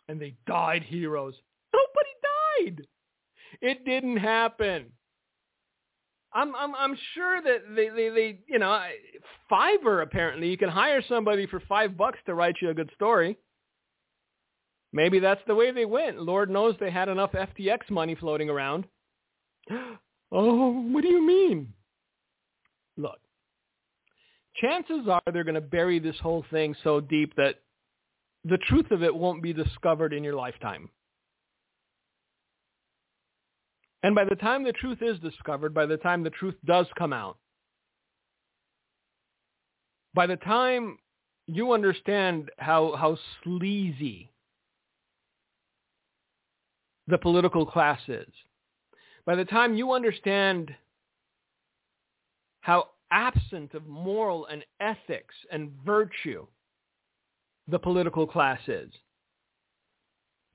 [0.07, 1.35] And they died heroes.
[1.73, 2.87] Nobody died.
[3.61, 4.85] It didn't happen.
[6.33, 8.81] I'm I'm I'm sure that they they, they you know
[9.51, 13.37] Fiverr apparently you can hire somebody for five bucks to write you a good story.
[14.91, 16.19] Maybe that's the way they went.
[16.21, 18.85] Lord knows they had enough FTX money floating around.
[20.31, 21.73] oh, what do you mean?
[22.97, 23.19] Look,
[24.55, 27.55] chances are they're going to bury this whole thing so deep that
[28.45, 30.89] the truth of it won't be discovered in your lifetime.
[34.03, 37.11] And by the time the truth is discovered, by the time the truth does come
[37.11, 37.37] out,
[40.13, 40.97] by the time
[41.47, 44.31] you understand how, how sleazy
[47.07, 48.29] the political class is,
[49.25, 50.73] by the time you understand
[52.61, 56.45] how absent of moral and ethics and virtue
[57.67, 58.91] the political class is.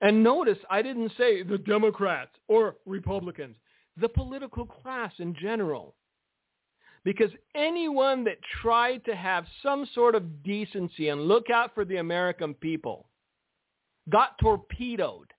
[0.05, 3.57] And notice I didn't say the Democrats or Republicans,
[3.98, 5.94] the political class in general.
[7.05, 11.96] Because anyone that tried to have some sort of decency and look out for the
[11.96, 13.09] American people
[14.11, 15.32] got torpedoed.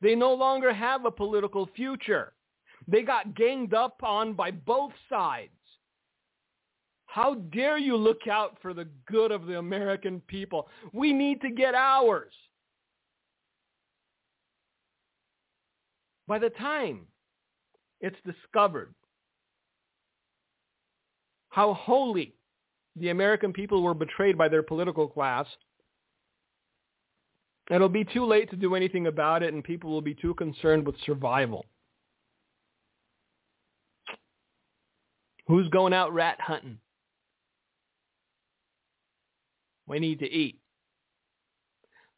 [0.00, 2.32] They no longer have a political future.
[2.88, 5.50] They got ganged up on by both sides.
[7.04, 10.68] How dare you look out for the good of the American people?
[10.94, 12.32] We need to get ours.
[16.26, 17.06] By the time
[18.00, 18.94] it's discovered
[21.50, 22.34] how wholly
[22.96, 25.46] the American people were betrayed by their political class,
[27.70, 30.86] it'll be too late to do anything about it and people will be too concerned
[30.86, 31.66] with survival.
[35.46, 36.78] Who's going out rat hunting?
[39.86, 40.58] We need to eat.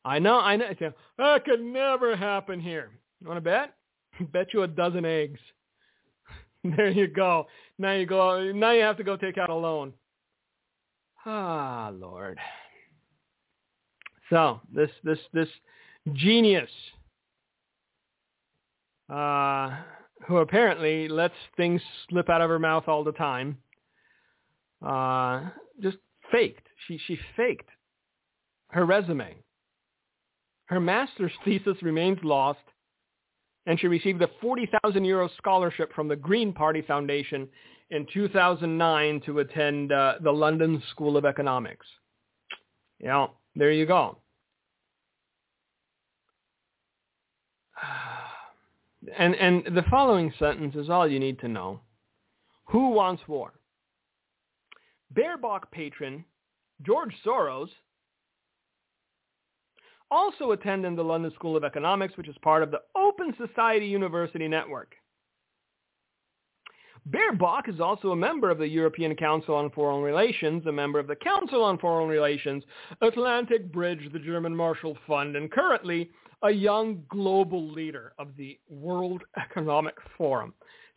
[0.05, 0.71] I know, I know.
[1.19, 2.91] That could never happen here.
[3.21, 3.75] You want to bet?
[4.33, 5.41] Bet you a dozen eggs.
[6.77, 7.47] there you go.
[7.79, 8.53] Now you go.
[8.53, 9.93] Now you have to go take out a loan.
[11.25, 12.39] Ah, Lord.
[14.31, 15.49] So this this this
[16.15, 16.71] genius,
[19.11, 19.77] uh,
[20.27, 23.59] who apparently lets things slip out of her mouth all the time,
[24.85, 25.43] uh,
[25.81, 25.99] just
[26.33, 26.67] faked.
[26.87, 27.69] She she faked
[28.71, 29.35] her resume.
[30.67, 32.61] Her master's thesis remains lost,
[33.67, 37.49] and she received a 40,000 euro scholarship from the Green Party Foundation
[37.91, 41.87] in 2009 to attend uh, the London School of Economics.
[42.99, 44.19] Yeah, there you go.
[49.17, 51.79] And, and the following sentence is all you need to know.
[52.71, 53.53] Who wants war?
[55.15, 56.25] Baerbock patron
[56.85, 57.69] George Soros
[60.11, 64.49] also attended the London School of Economics, which is part of the Open Society University
[64.49, 64.95] Network.
[67.11, 71.07] Baerbock is also a member of the European Council on Foreign Relations, a member of
[71.07, 72.65] the Council on Foreign Relations,
[73.01, 76.11] Atlantic Bridge, the German Marshall Fund, and currently
[76.43, 80.53] a young global leader of the World Economic Forum.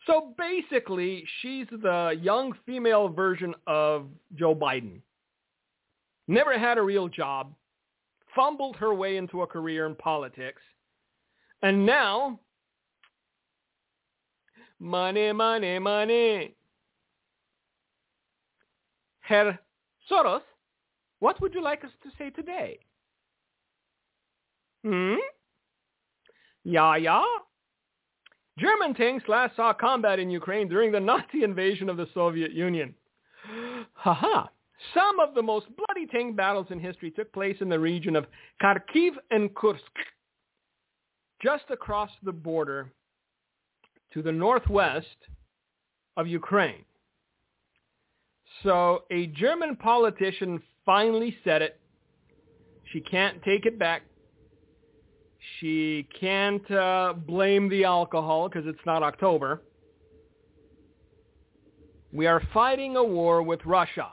[0.06, 5.00] So basically, she's the young female version of Joe Biden.
[6.26, 7.54] Never had a real job,
[8.34, 10.62] fumbled her way into a career in politics,
[11.62, 12.40] and now,
[14.78, 16.54] money, money, money.
[19.20, 19.58] Herr
[20.10, 20.42] Soros,
[21.20, 22.78] what would you like us to say today?
[24.84, 25.14] Hmm?
[26.64, 27.22] Yeah, yeah.
[28.58, 32.94] German tanks last saw combat in Ukraine during the Nazi invasion of the Soviet Union.
[33.94, 34.48] Haha.
[34.94, 38.26] Some of the most bloody tank battles in history took place in the region of
[38.62, 39.82] Kharkiv and Kursk,
[41.42, 42.92] just across the border
[44.12, 45.06] to the northwest
[46.16, 46.84] of Ukraine.
[48.62, 51.78] So a German politician finally said it.
[52.92, 54.02] She can't take it back.
[55.58, 59.62] She can't uh, blame the alcohol because it's not October.
[62.12, 64.08] We are fighting a war with Russia.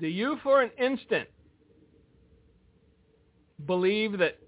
[0.00, 1.28] Do you for an instant
[3.66, 4.38] believe that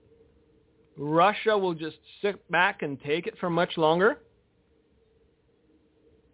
[0.96, 4.20] Russia will just sit back and take it for much longer?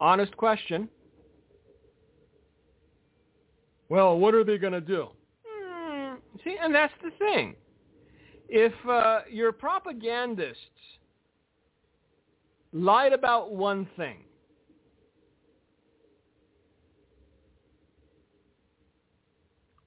[0.00, 0.88] Honest question.
[3.88, 5.08] Well, what are they going to do?
[5.46, 6.14] Hmm,
[6.44, 7.56] see, and that's the thing
[8.48, 10.58] if uh, your propagandists
[12.72, 14.24] lied about one thing,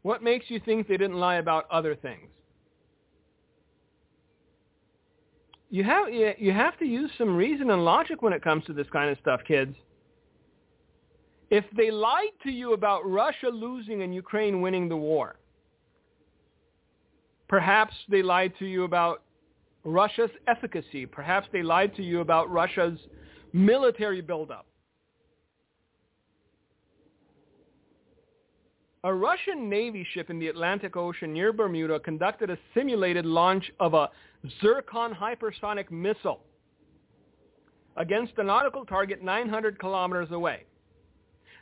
[0.02, 2.28] what makes you think they didn't lie about other things?
[5.70, 8.88] You have you have to use some reason and logic when it comes to this
[8.92, 9.76] kind of stuff, kids.
[11.50, 15.38] If they lied to you about Russia losing and Ukraine winning the war,
[17.52, 19.24] Perhaps they lied to you about
[19.84, 21.06] Russia's efficacy.
[21.06, 22.98] Perhaps they lied to you about Russia's
[23.52, 24.66] military buildup.
[29.04, 33.96] A Russian Navy ship in the Atlantic Ocean near Bermuda conducted a simulated launch of
[33.96, 34.10] a
[34.62, 36.42] Zircon hypersonic missile
[37.98, 40.66] against a nautical target 900 kilometers away.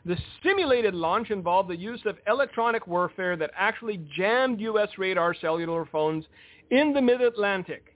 [0.05, 4.89] The simulated launch involved the use of electronic warfare that actually jammed U.S.
[4.97, 6.25] radar cellular phones
[6.71, 7.95] in the mid-Atlantic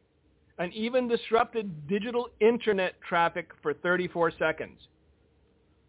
[0.57, 4.79] and even disrupted digital internet traffic for 34 seconds.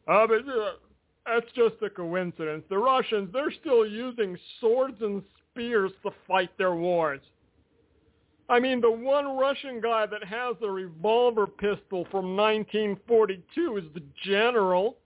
[0.08, 0.72] Uh, but, uh,
[1.26, 2.64] that's just a coincidence.
[2.68, 7.20] The Russians, they're still using swords and spears to fight their wars.
[8.48, 14.02] I mean, the one Russian guy that has a revolver pistol from 1942 is the
[14.22, 14.98] general.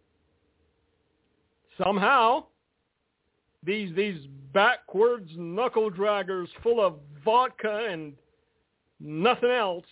[1.82, 2.46] Somehow,
[3.62, 6.94] these these backwards knuckle draggers full of
[7.24, 8.14] vodka and
[8.98, 9.86] nothing else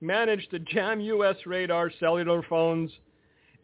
[0.00, 1.36] managed to jam U.S.
[1.46, 2.90] radar cellular phones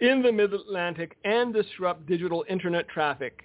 [0.01, 3.44] in the mid-Atlantic and disrupt digital internet traffic.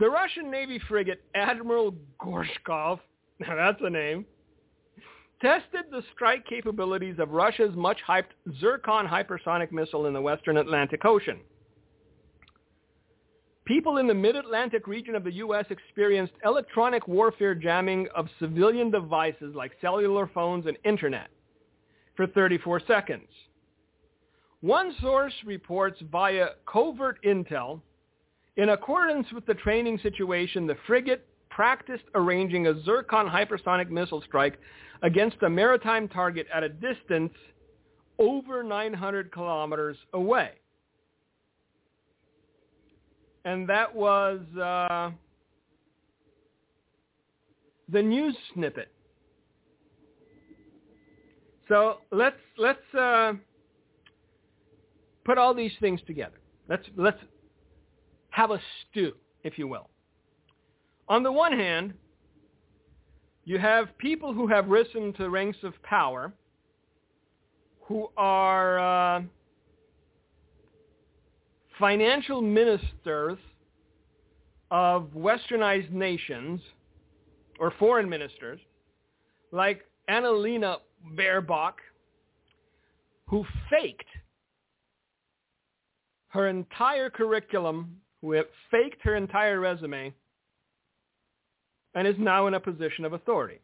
[0.00, 2.98] The Russian Navy frigate Admiral Gorshkov,
[3.38, 4.26] now that's a name,
[5.40, 11.40] tested the strike capabilities of Russia's much-hyped Zircon hypersonic missile in the western Atlantic Ocean.
[13.64, 15.64] People in the mid-Atlantic region of the U.S.
[15.70, 21.28] experienced electronic warfare jamming of civilian devices like cellular phones and internet
[22.14, 23.28] for 34 seconds.
[24.64, 27.82] One source reports via covert intel,
[28.56, 34.58] in accordance with the training situation, the frigate practiced arranging a Zircon hypersonic missile strike
[35.02, 37.34] against a maritime target at a distance
[38.18, 40.52] over 900 kilometers away
[43.44, 45.10] and that was uh,
[47.90, 48.88] the news snippet.
[51.68, 53.34] So let's let's uh,
[55.24, 56.38] put all these things together.
[56.68, 57.18] Let's let's
[58.30, 58.60] have a
[58.90, 59.12] stew,
[59.42, 59.88] if you will.
[61.08, 61.94] On the one hand,
[63.44, 66.32] you have people who have risen to ranks of power,
[67.82, 69.22] who are uh,
[71.78, 73.38] financial ministers
[74.70, 76.60] of westernized nations
[77.60, 78.58] or foreign ministers
[79.52, 80.78] like Annalena
[81.14, 81.74] Baerbock
[83.26, 84.08] who faked
[86.34, 88.34] her entire curriculum, who
[88.68, 90.12] faked her entire resume,
[91.94, 93.60] and is now in a position of authority.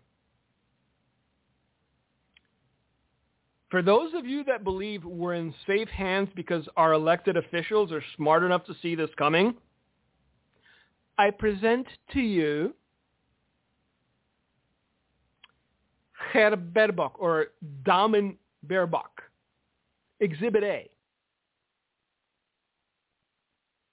[3.73, 8.05] For those of you that believe we're in safe hands because our elected officials are
[8.17, 9.55] smart enough to see this coming,
[11.19, 12.73] I present to you
[16.33, 17.47] Herr Baerbock or
[17.85, 19.23] Damen Baerbock,
[20.21, 20.89] Exhibit A.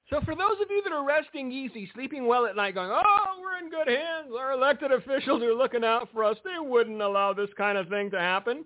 [0.09, 3.41] So for those of you that are resting easy, sleeping well at night, going, oh,
[3.41, 7.33] we're in good hands, our elected officials are looking out for us, they wouldn't allow
[7.33, 8.63] this kind of thing to happen.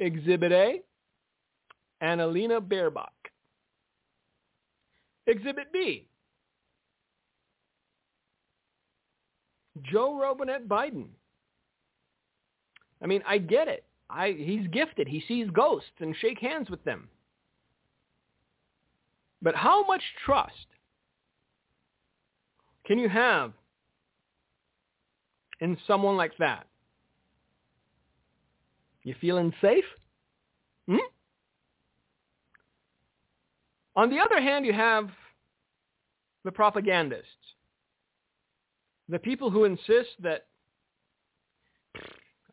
[0.00, 0.82] Exhibit A,
[2.02, 3.06] Annalena Baerbock.
[5.28, 6.08] Exhibit B,
[9.82, 11.06] Joe Robinette Biden.
[13.00, 13.84] I mean, I get it.
[14.10, 15.06] I, he's gifted.
[15.06, 17.08] He sees ghosts and shake hands with them.
[19.42, 20.66] But how much trust
[22.86, 23.52] can you have
[25.60, 26.66] in someone like that?
[29.02, 29.84] You feeling safe?
[30.88, 30.96] Hmm?
[33.96, 35.10] On the other hand, you have
[36.44, 37.26] the propagandists,
[39.08, 40.46] the people who insist that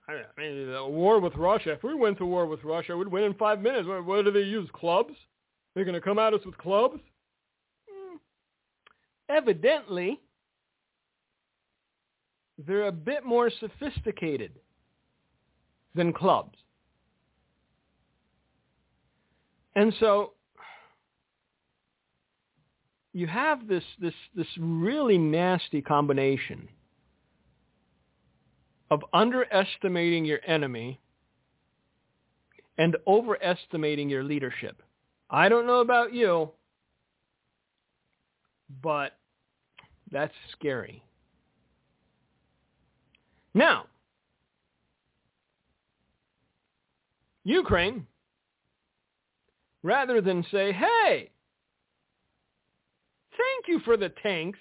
[0.08, 1.74] I mean, a war with Russia.
[1.74, 3.88] If we went to war with Russia, we'd win in five minutes.
[3.88, 4.68] What, what do they use?
[4.74, 5.14] Clubs?
[5.80, 7.00] They're going to come at us with clubs?
[7.90, 8.18] Hmm.
[9.30, 10.20] Evidently,
[12.68, 14.52] they're a bit more sophisticated
[15.96, 16.58] than clubs.
[19.74, 20.34] And so
[23.14, 26.68] you have this, this, this really nasty combination
[28.92, 31.00] of underestimating your enemy
[32.78, 34.84] and overestimating your leadership.
[35.30, 36.50] I don't know about you,
[38.82, 39.14] but
[40.12, 41.04] that's scary.
[43.54, 43.86] Now,
[47.44, 48.06] Ukraine,
[49.84, 51.30] rather than say, hey,
[53.32, 54.60] thank you for the tanks,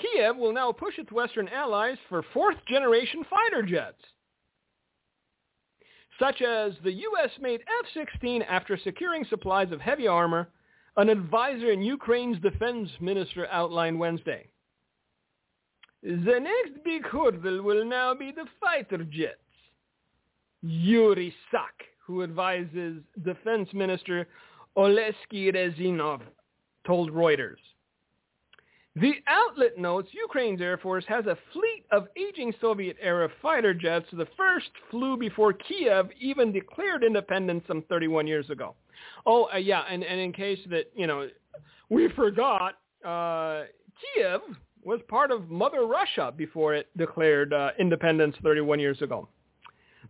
[0.00, 4.02] Kiev will now push its Western allies for fourth-generation fighter jets,
[6.18, 10.48] such as the U.S.-made F-16 after securing supplies of heavy armor,
[10.96, 14.48] an advisor in Ukraine's defense minister outlined Wednesday.
[16.02, 19.38] The next big hurdle will now be the fighter jets.
[20.62, 21.74] Yuri Sak,
[22.06, 24.28] who advises Defense Minister
[24.76, 26.20] Oleksiy Reznikov,
[26.86, 27.56] told Reuters.
[28.96, 34.06] The outlet notes Ukraine's Air Force has a fleet of aging Soviet-era fighter jets.
[34.12, 38.76] The first flew before Kiev even declared independence some 31 years ago.
[39.26, 41.28] Oh, uh, yeah, and, and in case that, you know,
[41.90, 43.64] we forgot, uh,
[44.14, 44.40] Kiev
[44.84, 49.28] was part of Mother Russia before it declared uh, independence 31 years ago.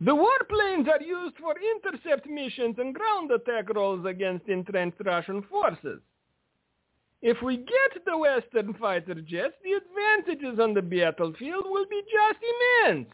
[0.00, 6.00] The warplanes are used for intercept missions and ground attack roles against entrenched Russian forces.
[7.24, 12.38] If we get the Western fighter jets, the advantages on the battlefield will be just
[12.84, 13.08] immense.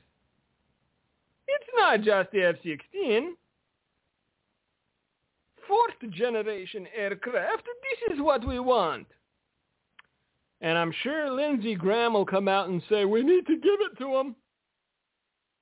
[1.46, 3.28] It's not just the F-16.
[5.68, 9.06] Fourth generation aircraft, this is what we want.
[10.60, 13.96] And I'm sure Lindsey Graham will come out and say, we need to give it
[13.98, 14.34] to them.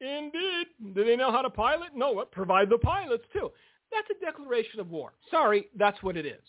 [0.01, 0.95] Indeed.
[0.95, 1.91] Do they know how to pilot?
[1.95, 2.33] No, what?
[2.33, 3.53] Provide the pilots too.
[3.93, 5.13] That's a declaration of war.
[5.31, 6.41] Sorry, that's what it is.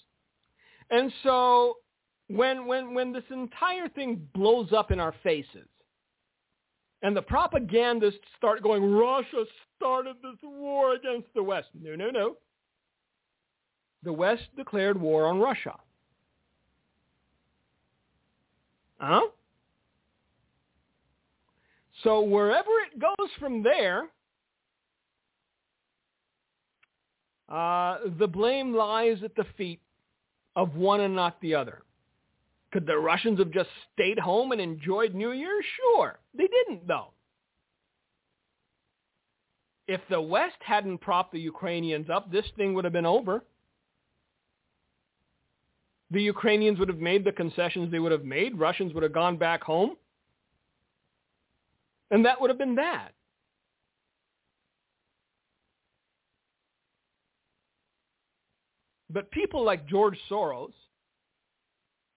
[0.91, 1.75] And so
[2.29, 5.67] when when when this entire thing blows up in our faces
[7.01, 11.69] and the propagandists start going, Russia started this war against the West.
[11.79, 12.35] No, no, no.
[14.03, 15.75] The West declared war on Russia.
[18.99, 19.27] Huh?
[22.03, 24.03] So wherever it goes from there,
[27.49, 29.81] uh, the blame lies at the feet
[30.55, 31.83] of one and not the other.
[32.71, 35.61] Could the Russians have just stayed home and enjoyed New Year?
[35.77, 36.19] Sure.
[36.37, 37.13] They didn't, though.
[39.87, 43.43] If the West hadn't propped the Ukrainians up, this thing would have been over.
[46.11, 48.59] The Ukrainians would have made the concessions they would have made.
[48.59, 49.95] Russians would have gone back home.
[52.11, 53.13] And that would have been that.
[59.11, 60.73] But people like George Soros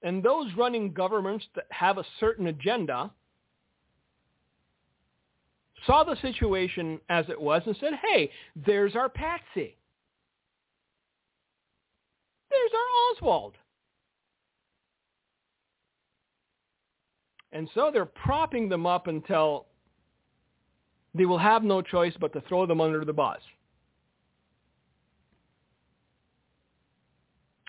[0.02, 3.10] and those running governments that have a certain agenda
[5.86, 8.30] saw the situation as it was and said, hey,
[8.66, 9.76] there's our patsy.
[12.50, 13.54] There's our Oswald.
[17.52, 19.66] And so they're propping them up until
[21.14, 23.40] they will have no choice but to throw them under the bus.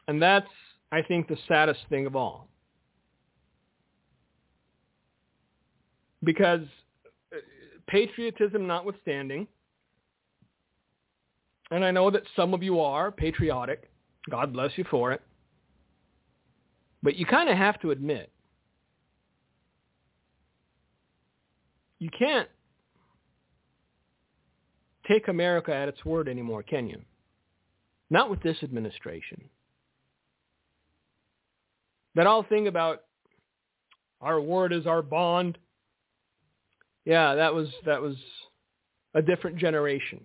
[0.08, 0.48] And that's
[0.94, 2.48] I think, the saddest thing of all.
[6.24, 6.62] Because
[7.34, 7.38] uh,
[7.88, 9.48] patriotism notwithstanding,
[11.72, 13.90] and I know that some of you are patriotic,
[14.30, 15.24] God bless you for it,
[17.02, 18.30] but you kind of have to admit,
[21.98, 22.48] you can't
[25.08, 27.02] take America at its word anymore, can you?
[28.12, 29.50] Not with this administration
[32.16, 33.04] that whole thing about
[34.22, 35.58] our word is our bond.
[37.06, 38.16] Yeah, that was that was
[39.14, 40.22] a different generation.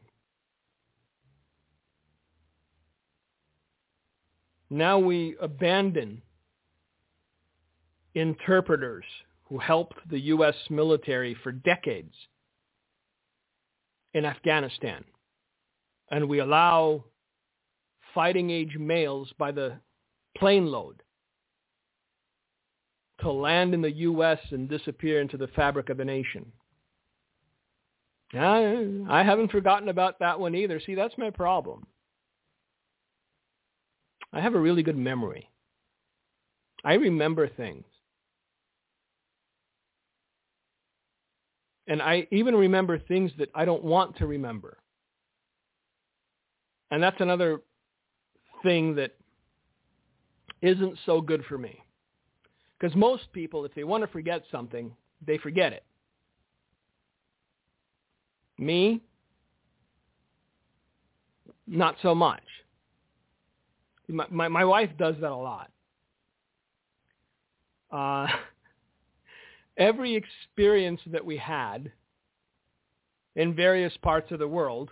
[4.71, 6.23] Now we abandon
[8.15, 9.05] interpreters
[9.45, 10.55] who helped the U.S.
[10.69, 12.13] military for decades
[14.13, 15.05] in Afghanistan.
[16.11, 17.05] And we allow
[18.15, 19.79] fighting age males by the
[20.37, 21.03] plane load
[23.21, 24.39] to land in the U.S.
[24.51, 26.51] and disappear into the fabric of the nation.
[28.35, 30.81] I, I haven't forgotten about that one either.
[30.85, 31.87] See, that's my problem.
[34.33, 35.49] I have a really good memory.
[36.85, 37.85] I remember things.
[41.87, 44.77] And I even remember things that I don't want to remember.
[46.91, 47.63] And that's another
[48.63, 49.13] thing that
[50.61, 51.83] isn't so good for me.
[52.79, 54.93] Because most people, if they want to forget something,
[55.27, 55.85] they forget it.
[58.59, 59.03] Me,
[61.67, 62.43] not so much.
[64.09, 65.71] My, my, my wife does that a lot.
[67.91, 68.27] Uh,
[69.79, 71.93] every experience that we had
[73.37, 74.91] in various parts of the world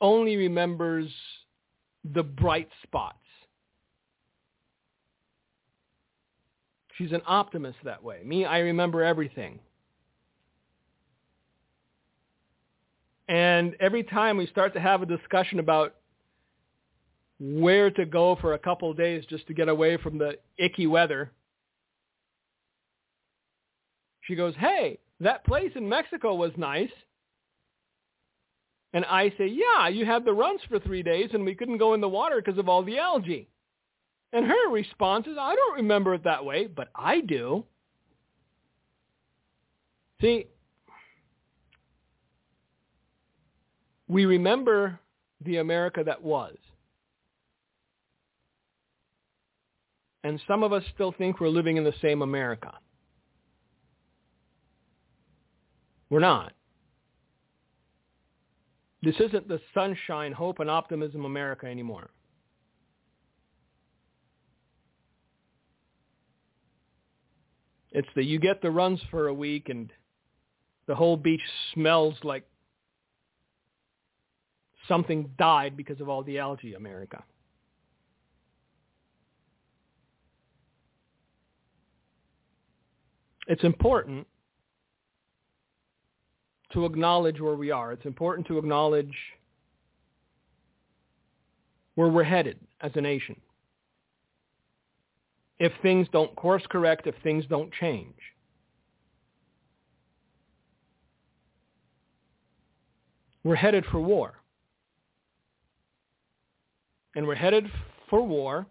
[0.00, 1.10] only remembers
[2.04, 3.18] the bright spots.
[6.98, 8.20] She's an optimist that way.
[8.24, 9.60] Me, I remember everything.
[13.28, 15.94] And every time we start to have a discussion about
[17.38, 20.88] where to go for a couple of days just to get away from the icky
[20.88, 21.30] weather,
[24.22, 26.90] she goes, hey, that place in Mexico was nice.
[28.92, 31.94] And I say, yeah, you had the runs for three days and we couldn't go
[31.94, 33.48] in the water because of all the algae.
[34.32, 37.64] And her response is, I don't remember it that way, but I do.
[40.20, 40.46] See,
[44.08, 44.98] we remember
[45.44, 46.56] the America that was.
[50.24, 52.72] And some of us still think we're living in the same America.
[56.10, 56.52] We're not.
[59.02, 62.10] This isn't the sunshine, hope, and optimism America anymore.
[67.98, 69.92] It's that you get the runs for a week and
[70.86, 71.40] the whole beach
[71.74, 72.46] smells like
[74.86, 77.24] something died because of all the algae, America.
[83.48, 84.28] It's important
[86.74, 87.90] to acknowledge where we are.
[87.90, 89.16] It's important to acknowledge
[91.96, 93.34] where we're headed as a nation.
[95.58, 98.14] If things don't course correct, if things don't change.
[103.44, 104.34] We're headed for war.
[107.16, 107.66] And we're headed
[108.08, 108.66] for war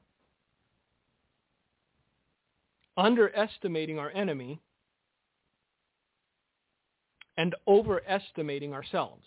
[2.98, 4.60] underestimating our enemy
[7.38, 9.24] and overestimating ourselves.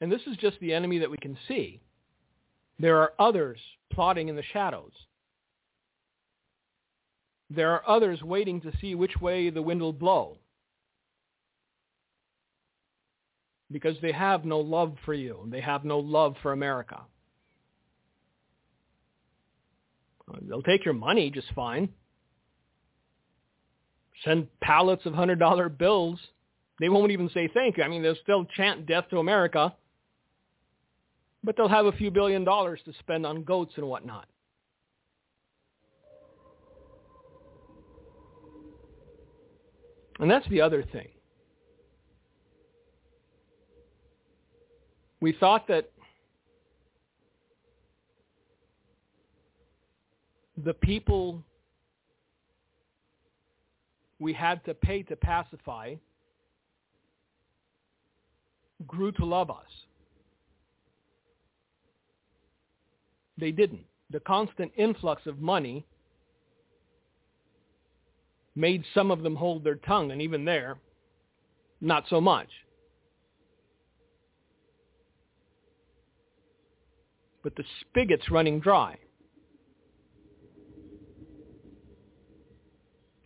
[0.00, 1.80] And this is just the enemy that we can see.
[2.78, 3.58] There are others
[3.92, 4.92] plotting in the shadows.
[7.48, 10.38] There are others waiting to see which way the wind will blow.
[13.70, 15.48] Because they have no love for you.
[15.50, 17.00] They have no love for America.
[20.42, 21.88] They'll take your money just fine.
[24.24, 26.18] Send pallets of $100 bills.
[26.80, 27.84] They won't even say thank you.
[27.84, 29.74] I mean, they'll still chant death to America.
[31.46, 34.26] But they'll have a few billion dollars to spend on goats and whatnot.
[40.18, 41.06] And that's the other thing.
[45.20, 45.88] We thought that
[50.64, 51.44] the people
[54.18, 55.94] we had to pay to pacify
[58.88, 59.86] grew to love us.
[63.38, 63.84] They didn't.
[64.10, 65.84] The constant influx of money
[68.54, 70.78] made some of them hold their tongue, and even there,
[71.80, 72.48] not so much.
[77.42, 78.96] But the spigot's running dry.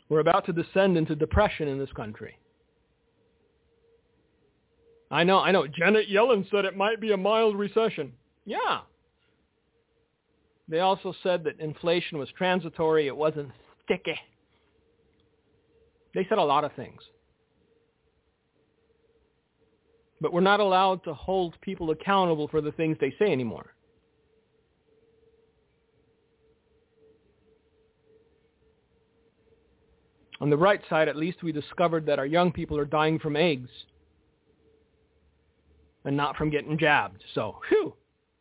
[0.09, 2.37] We're about to descend into depression in this country.
[5.11, 5.67] I know, I know.
[5.67, 8.13] Janet Yellen said it might be a mild recession.
[8.45, 8.81] Yeah.
[10.71, 13.09] They also said that inflation was transitory.
[13.09, 13.51] It wasn't
[13.85, 14.15] sticky.
[16.15, 17.01] They said a lot of things.
[20.21, 23.75] But we're not allowed to hold people accountable for the things they say anymore.
[30.41, 33.37] On the right side, at least, we discovered that our young people are dying from
[33.37, 33.69] eggs
[36.05, 37.23] and not from getting jabbed.
[37.35, 37.95] So, whew,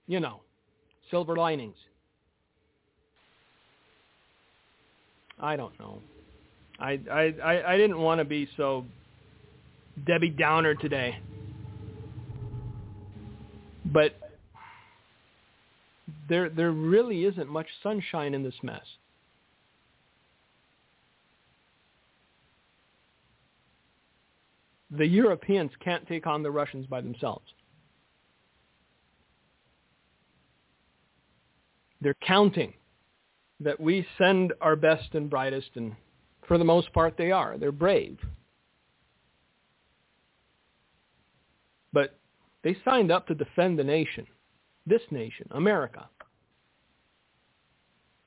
[0.07, 0.41] you know,
[1.09, 1.75] silver linings.
[5.39, 5.99] I don't know.
[6.79, 8.85] I I I, I didn't want to be so
[10.05, 11.19] Debbie Downer today,
[13.85, 14.13] but
[16.27, 18.85] there there really isn't much sunshine in this mess.
[24.91, 27.45] the Europeans can't take on the Russians by themselves.
[32.01, 32.73] They're counting
[33.59, 35.95] that we send our best and brightest, and
[36.47, 37.57] for the most part they are.
[37.57, 38.17] They're brave.
[41.91, 42.17] But
[42.63, 44.25] they signed up to defend the nation,
[44.85, 46.07] this nation, America,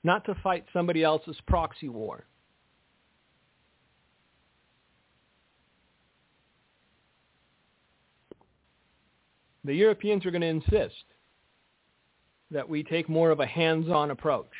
[0.04, 2.26] not to fight somebody else's proxy war.
[9.64, 11.04] The Europeans are going to insist
[12.50, 14.50] that we take more of a hands-on approach.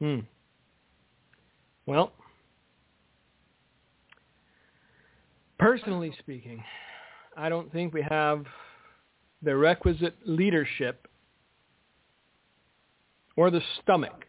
[0.00, 0.20] Hmm.
[1.86, 2.12] Well,
[5.58, 6.62] personally speaking,
[7.36, 8.44] I don't think we have
[9.42, 11.08] the requisite leadership
[13.36, 14.26] or the stomach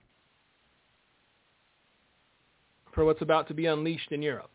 [2.94, 4.52] for what's about to be unleashed in Europe.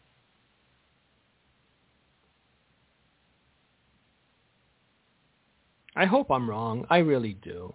[5.95, 6.87] I hope I'm wrong.
[6.89, 7.75] I really do.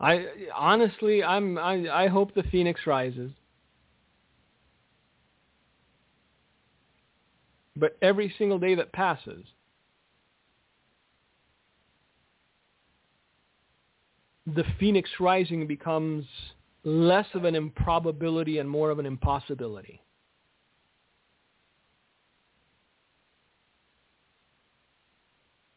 [0.00, 3.32] I honestly, I'm I, I hope the phoenix rises.
[7.76, 9.44] But every single day that passes,
[14.46, 16.24] the phoenix rising becomes
[16.84, 20.02] less of an improbability and more of an impossibility.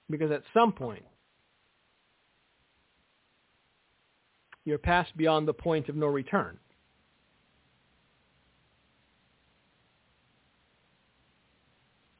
[0.10, 1.04] Because at some point,
[4.66, 6.58] you're past beyond the point of no return.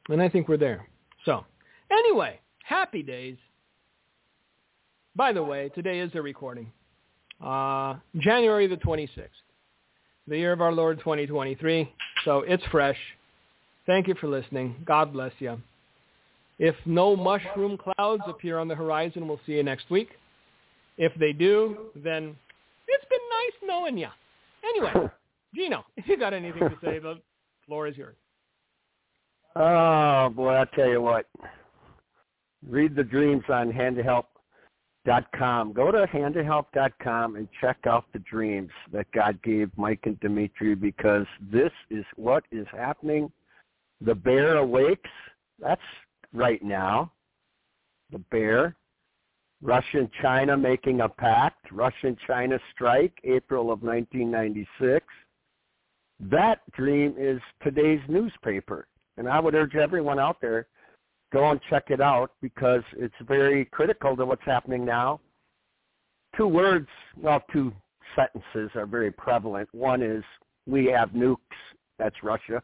[0.08, 0.88] And I think we're there.
[1.24, 1.44] So,
[1.90, 3.36] anyway, happy days.
[5.14, 6.72] By the way, today is a recording.
[7.44, 9.28] Uh, January the 26th,
[10.26, 11.92] the year of our Lord 2023.
[12.24, 12.96] So it's fresh.
[13.86, 14.76] Thank you for listening.
[14.84, 15.60] God bless you.
[16.58, 20.10] If no mushroom clouds appear on the horizon, we'll see you next week.
[20.98, 22.36] If they do, then
[22.88, 24.08] it's been nice knowing you.
[24.64, 25.10] Anyway,
[25.54, 27.20] Gino, if you got anything to say, the
[27.66, 28.16] floor is yours.
[29.56, 31.26] Oh boy, I tell you what.
[32.66, 35.72] Read the dreams on handofhelp.com.
[35.72, 41.26] Go to handofhelp.com and check out the dreams that God gave Mike and Dimitri because
[41.50, 43.32] this is what is happening.
[44.00, 45.10] The bear awakes.
[45.58, 45.80] That's
[46.32, 47.12] right now.
[48.10, 48.76] The bear.
[49.62, 51.70] Russia and China making a pact.
[51.70, 55.06] Russia and China strike, April of 1996.
[56.18, 58.88] That dream is today's newspaper.
[59.16, 60.66] And I would urge everyone out there,
[61.32, 65.20] go and check it out because it's very critical to what's happening now.
[66.36, 66.88] Two words,
[67.20, 67.72] well, two
[68.16, 69.68] sentences are very prevalent.
[69.72, 70.24] One is,
[70.66, 71.36] we have nukes.
[71.98, 72.62] That's Russia.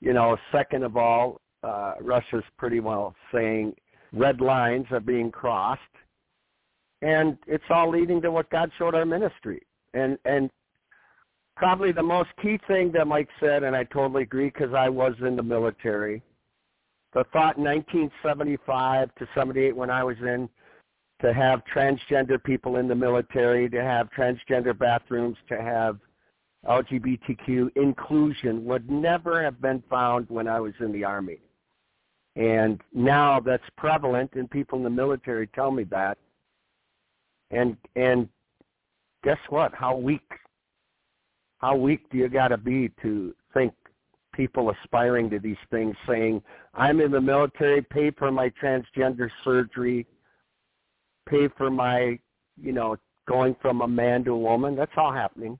[0.00, 3.74] You know, second of all, uh, Russia's pretty well saying
[4.16, 5.80] red lines are being crossed.
[7.02, 9.62] And it's all leading to what God showed our ministry.
[9.94, 10.50] And, and
[11.56, 15.14] probably the most key thing that Mike said, and I totally agree because I was
[15.20, 16.22] in the military.
[17.12, 20.48] The thought in 1975 to 78 when I was in
[21.22, 25.98] to have transgender people in the military, to have transgender bathrooms, to have
[26.68, 31.38] LGBTQ inclusion would never have been found when I was in the Army.
[32.36, 36.18] And now that's prevalent and people in the military tell me that.
[37.50, 38.28] And and
[39.24, 39.74] guess what?
[39.74, 40.22] How weak
[41.58, 43.72] how weak do you got to be to think
[44.34, 46.42] people aspiring to these things saying,
[46.74, 50.06] I'm in the military, pay for my transgender surgery,
[51.26, 52.18] pay for my,
[52.60, 54.76] you know, going from a man to a woman.
[54.76, 55.58] That's all happening.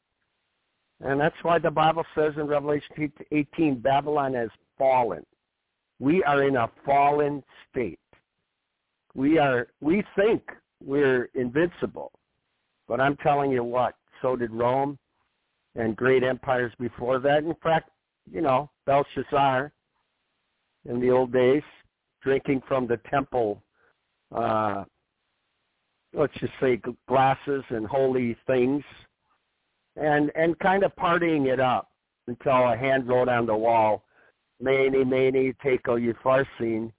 [1.00, 5.24] And that's why the Bible says in Revelation 18, Babylon has fallen.
[5.98, 7.98] We are in a fallen state.
[9.14, 10.42] We are, we think
[10.84, 12.12] we're invincible.
[12.86, 14.98] But I'm telling you what, so did Rome
[15.74, 17.44] and great empires before that.
[17.44, 17.90] In fact,
[18.30, 19.72] you know, Belshazzar
[20.88, 21.62] in the old days,
[22.22, 23.62] drinking from the temple,
[24.34, 24.84] uh,
[26.12, 28.82] let's just say glasses and holy things,
[29.96, 31.90] and and kind of partying it up
[32.26, 34.04] until a hand wrote on the wall,
[34.60, 36.92] "Mene, mene, tekel upharsin,"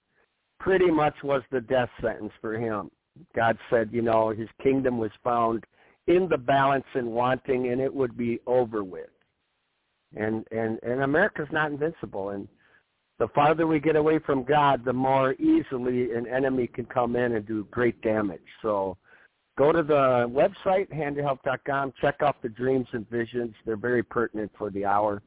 [0.60, 2.90] pretty much was the death sentence for him.
[3.34, 5.64] God said, you know, his kingdom was found
[6.06, 9.10] in the balance and wanting, and it would be over with.
[10.16, 12.48] And and and America's not invincible, and
[13.18, 17.32] the farther we get away from God, the more easily an enemy can come in
[17.32, 18.40] and do great damage.
[18.62, 18.96] So
[19.58, 23.54] go to the website, handofhelp.com, check out the dreams and visions.
[23.66, 25.20] They're very pertinent for the hour.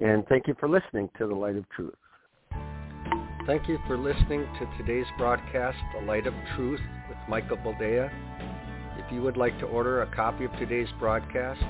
[0.00, 1.94] And thank you for listening to The Light of Truth.
[3.46, 8.10] Thank you for listening to today's broadcast, The Light of Truth, with Michael Boldea.
[8.98, 11.60] If you would like to order a copy of today's broadcast,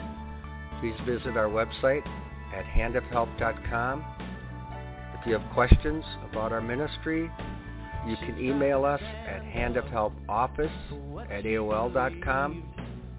[0.81, 2.07] please visit our website
[2.55, 4.05] at handofhelp.com.
[5.18, 7.31] If you have questions about our ministry,
[8.07, 12.64] you can email us at handofhelpoffice at AOL.com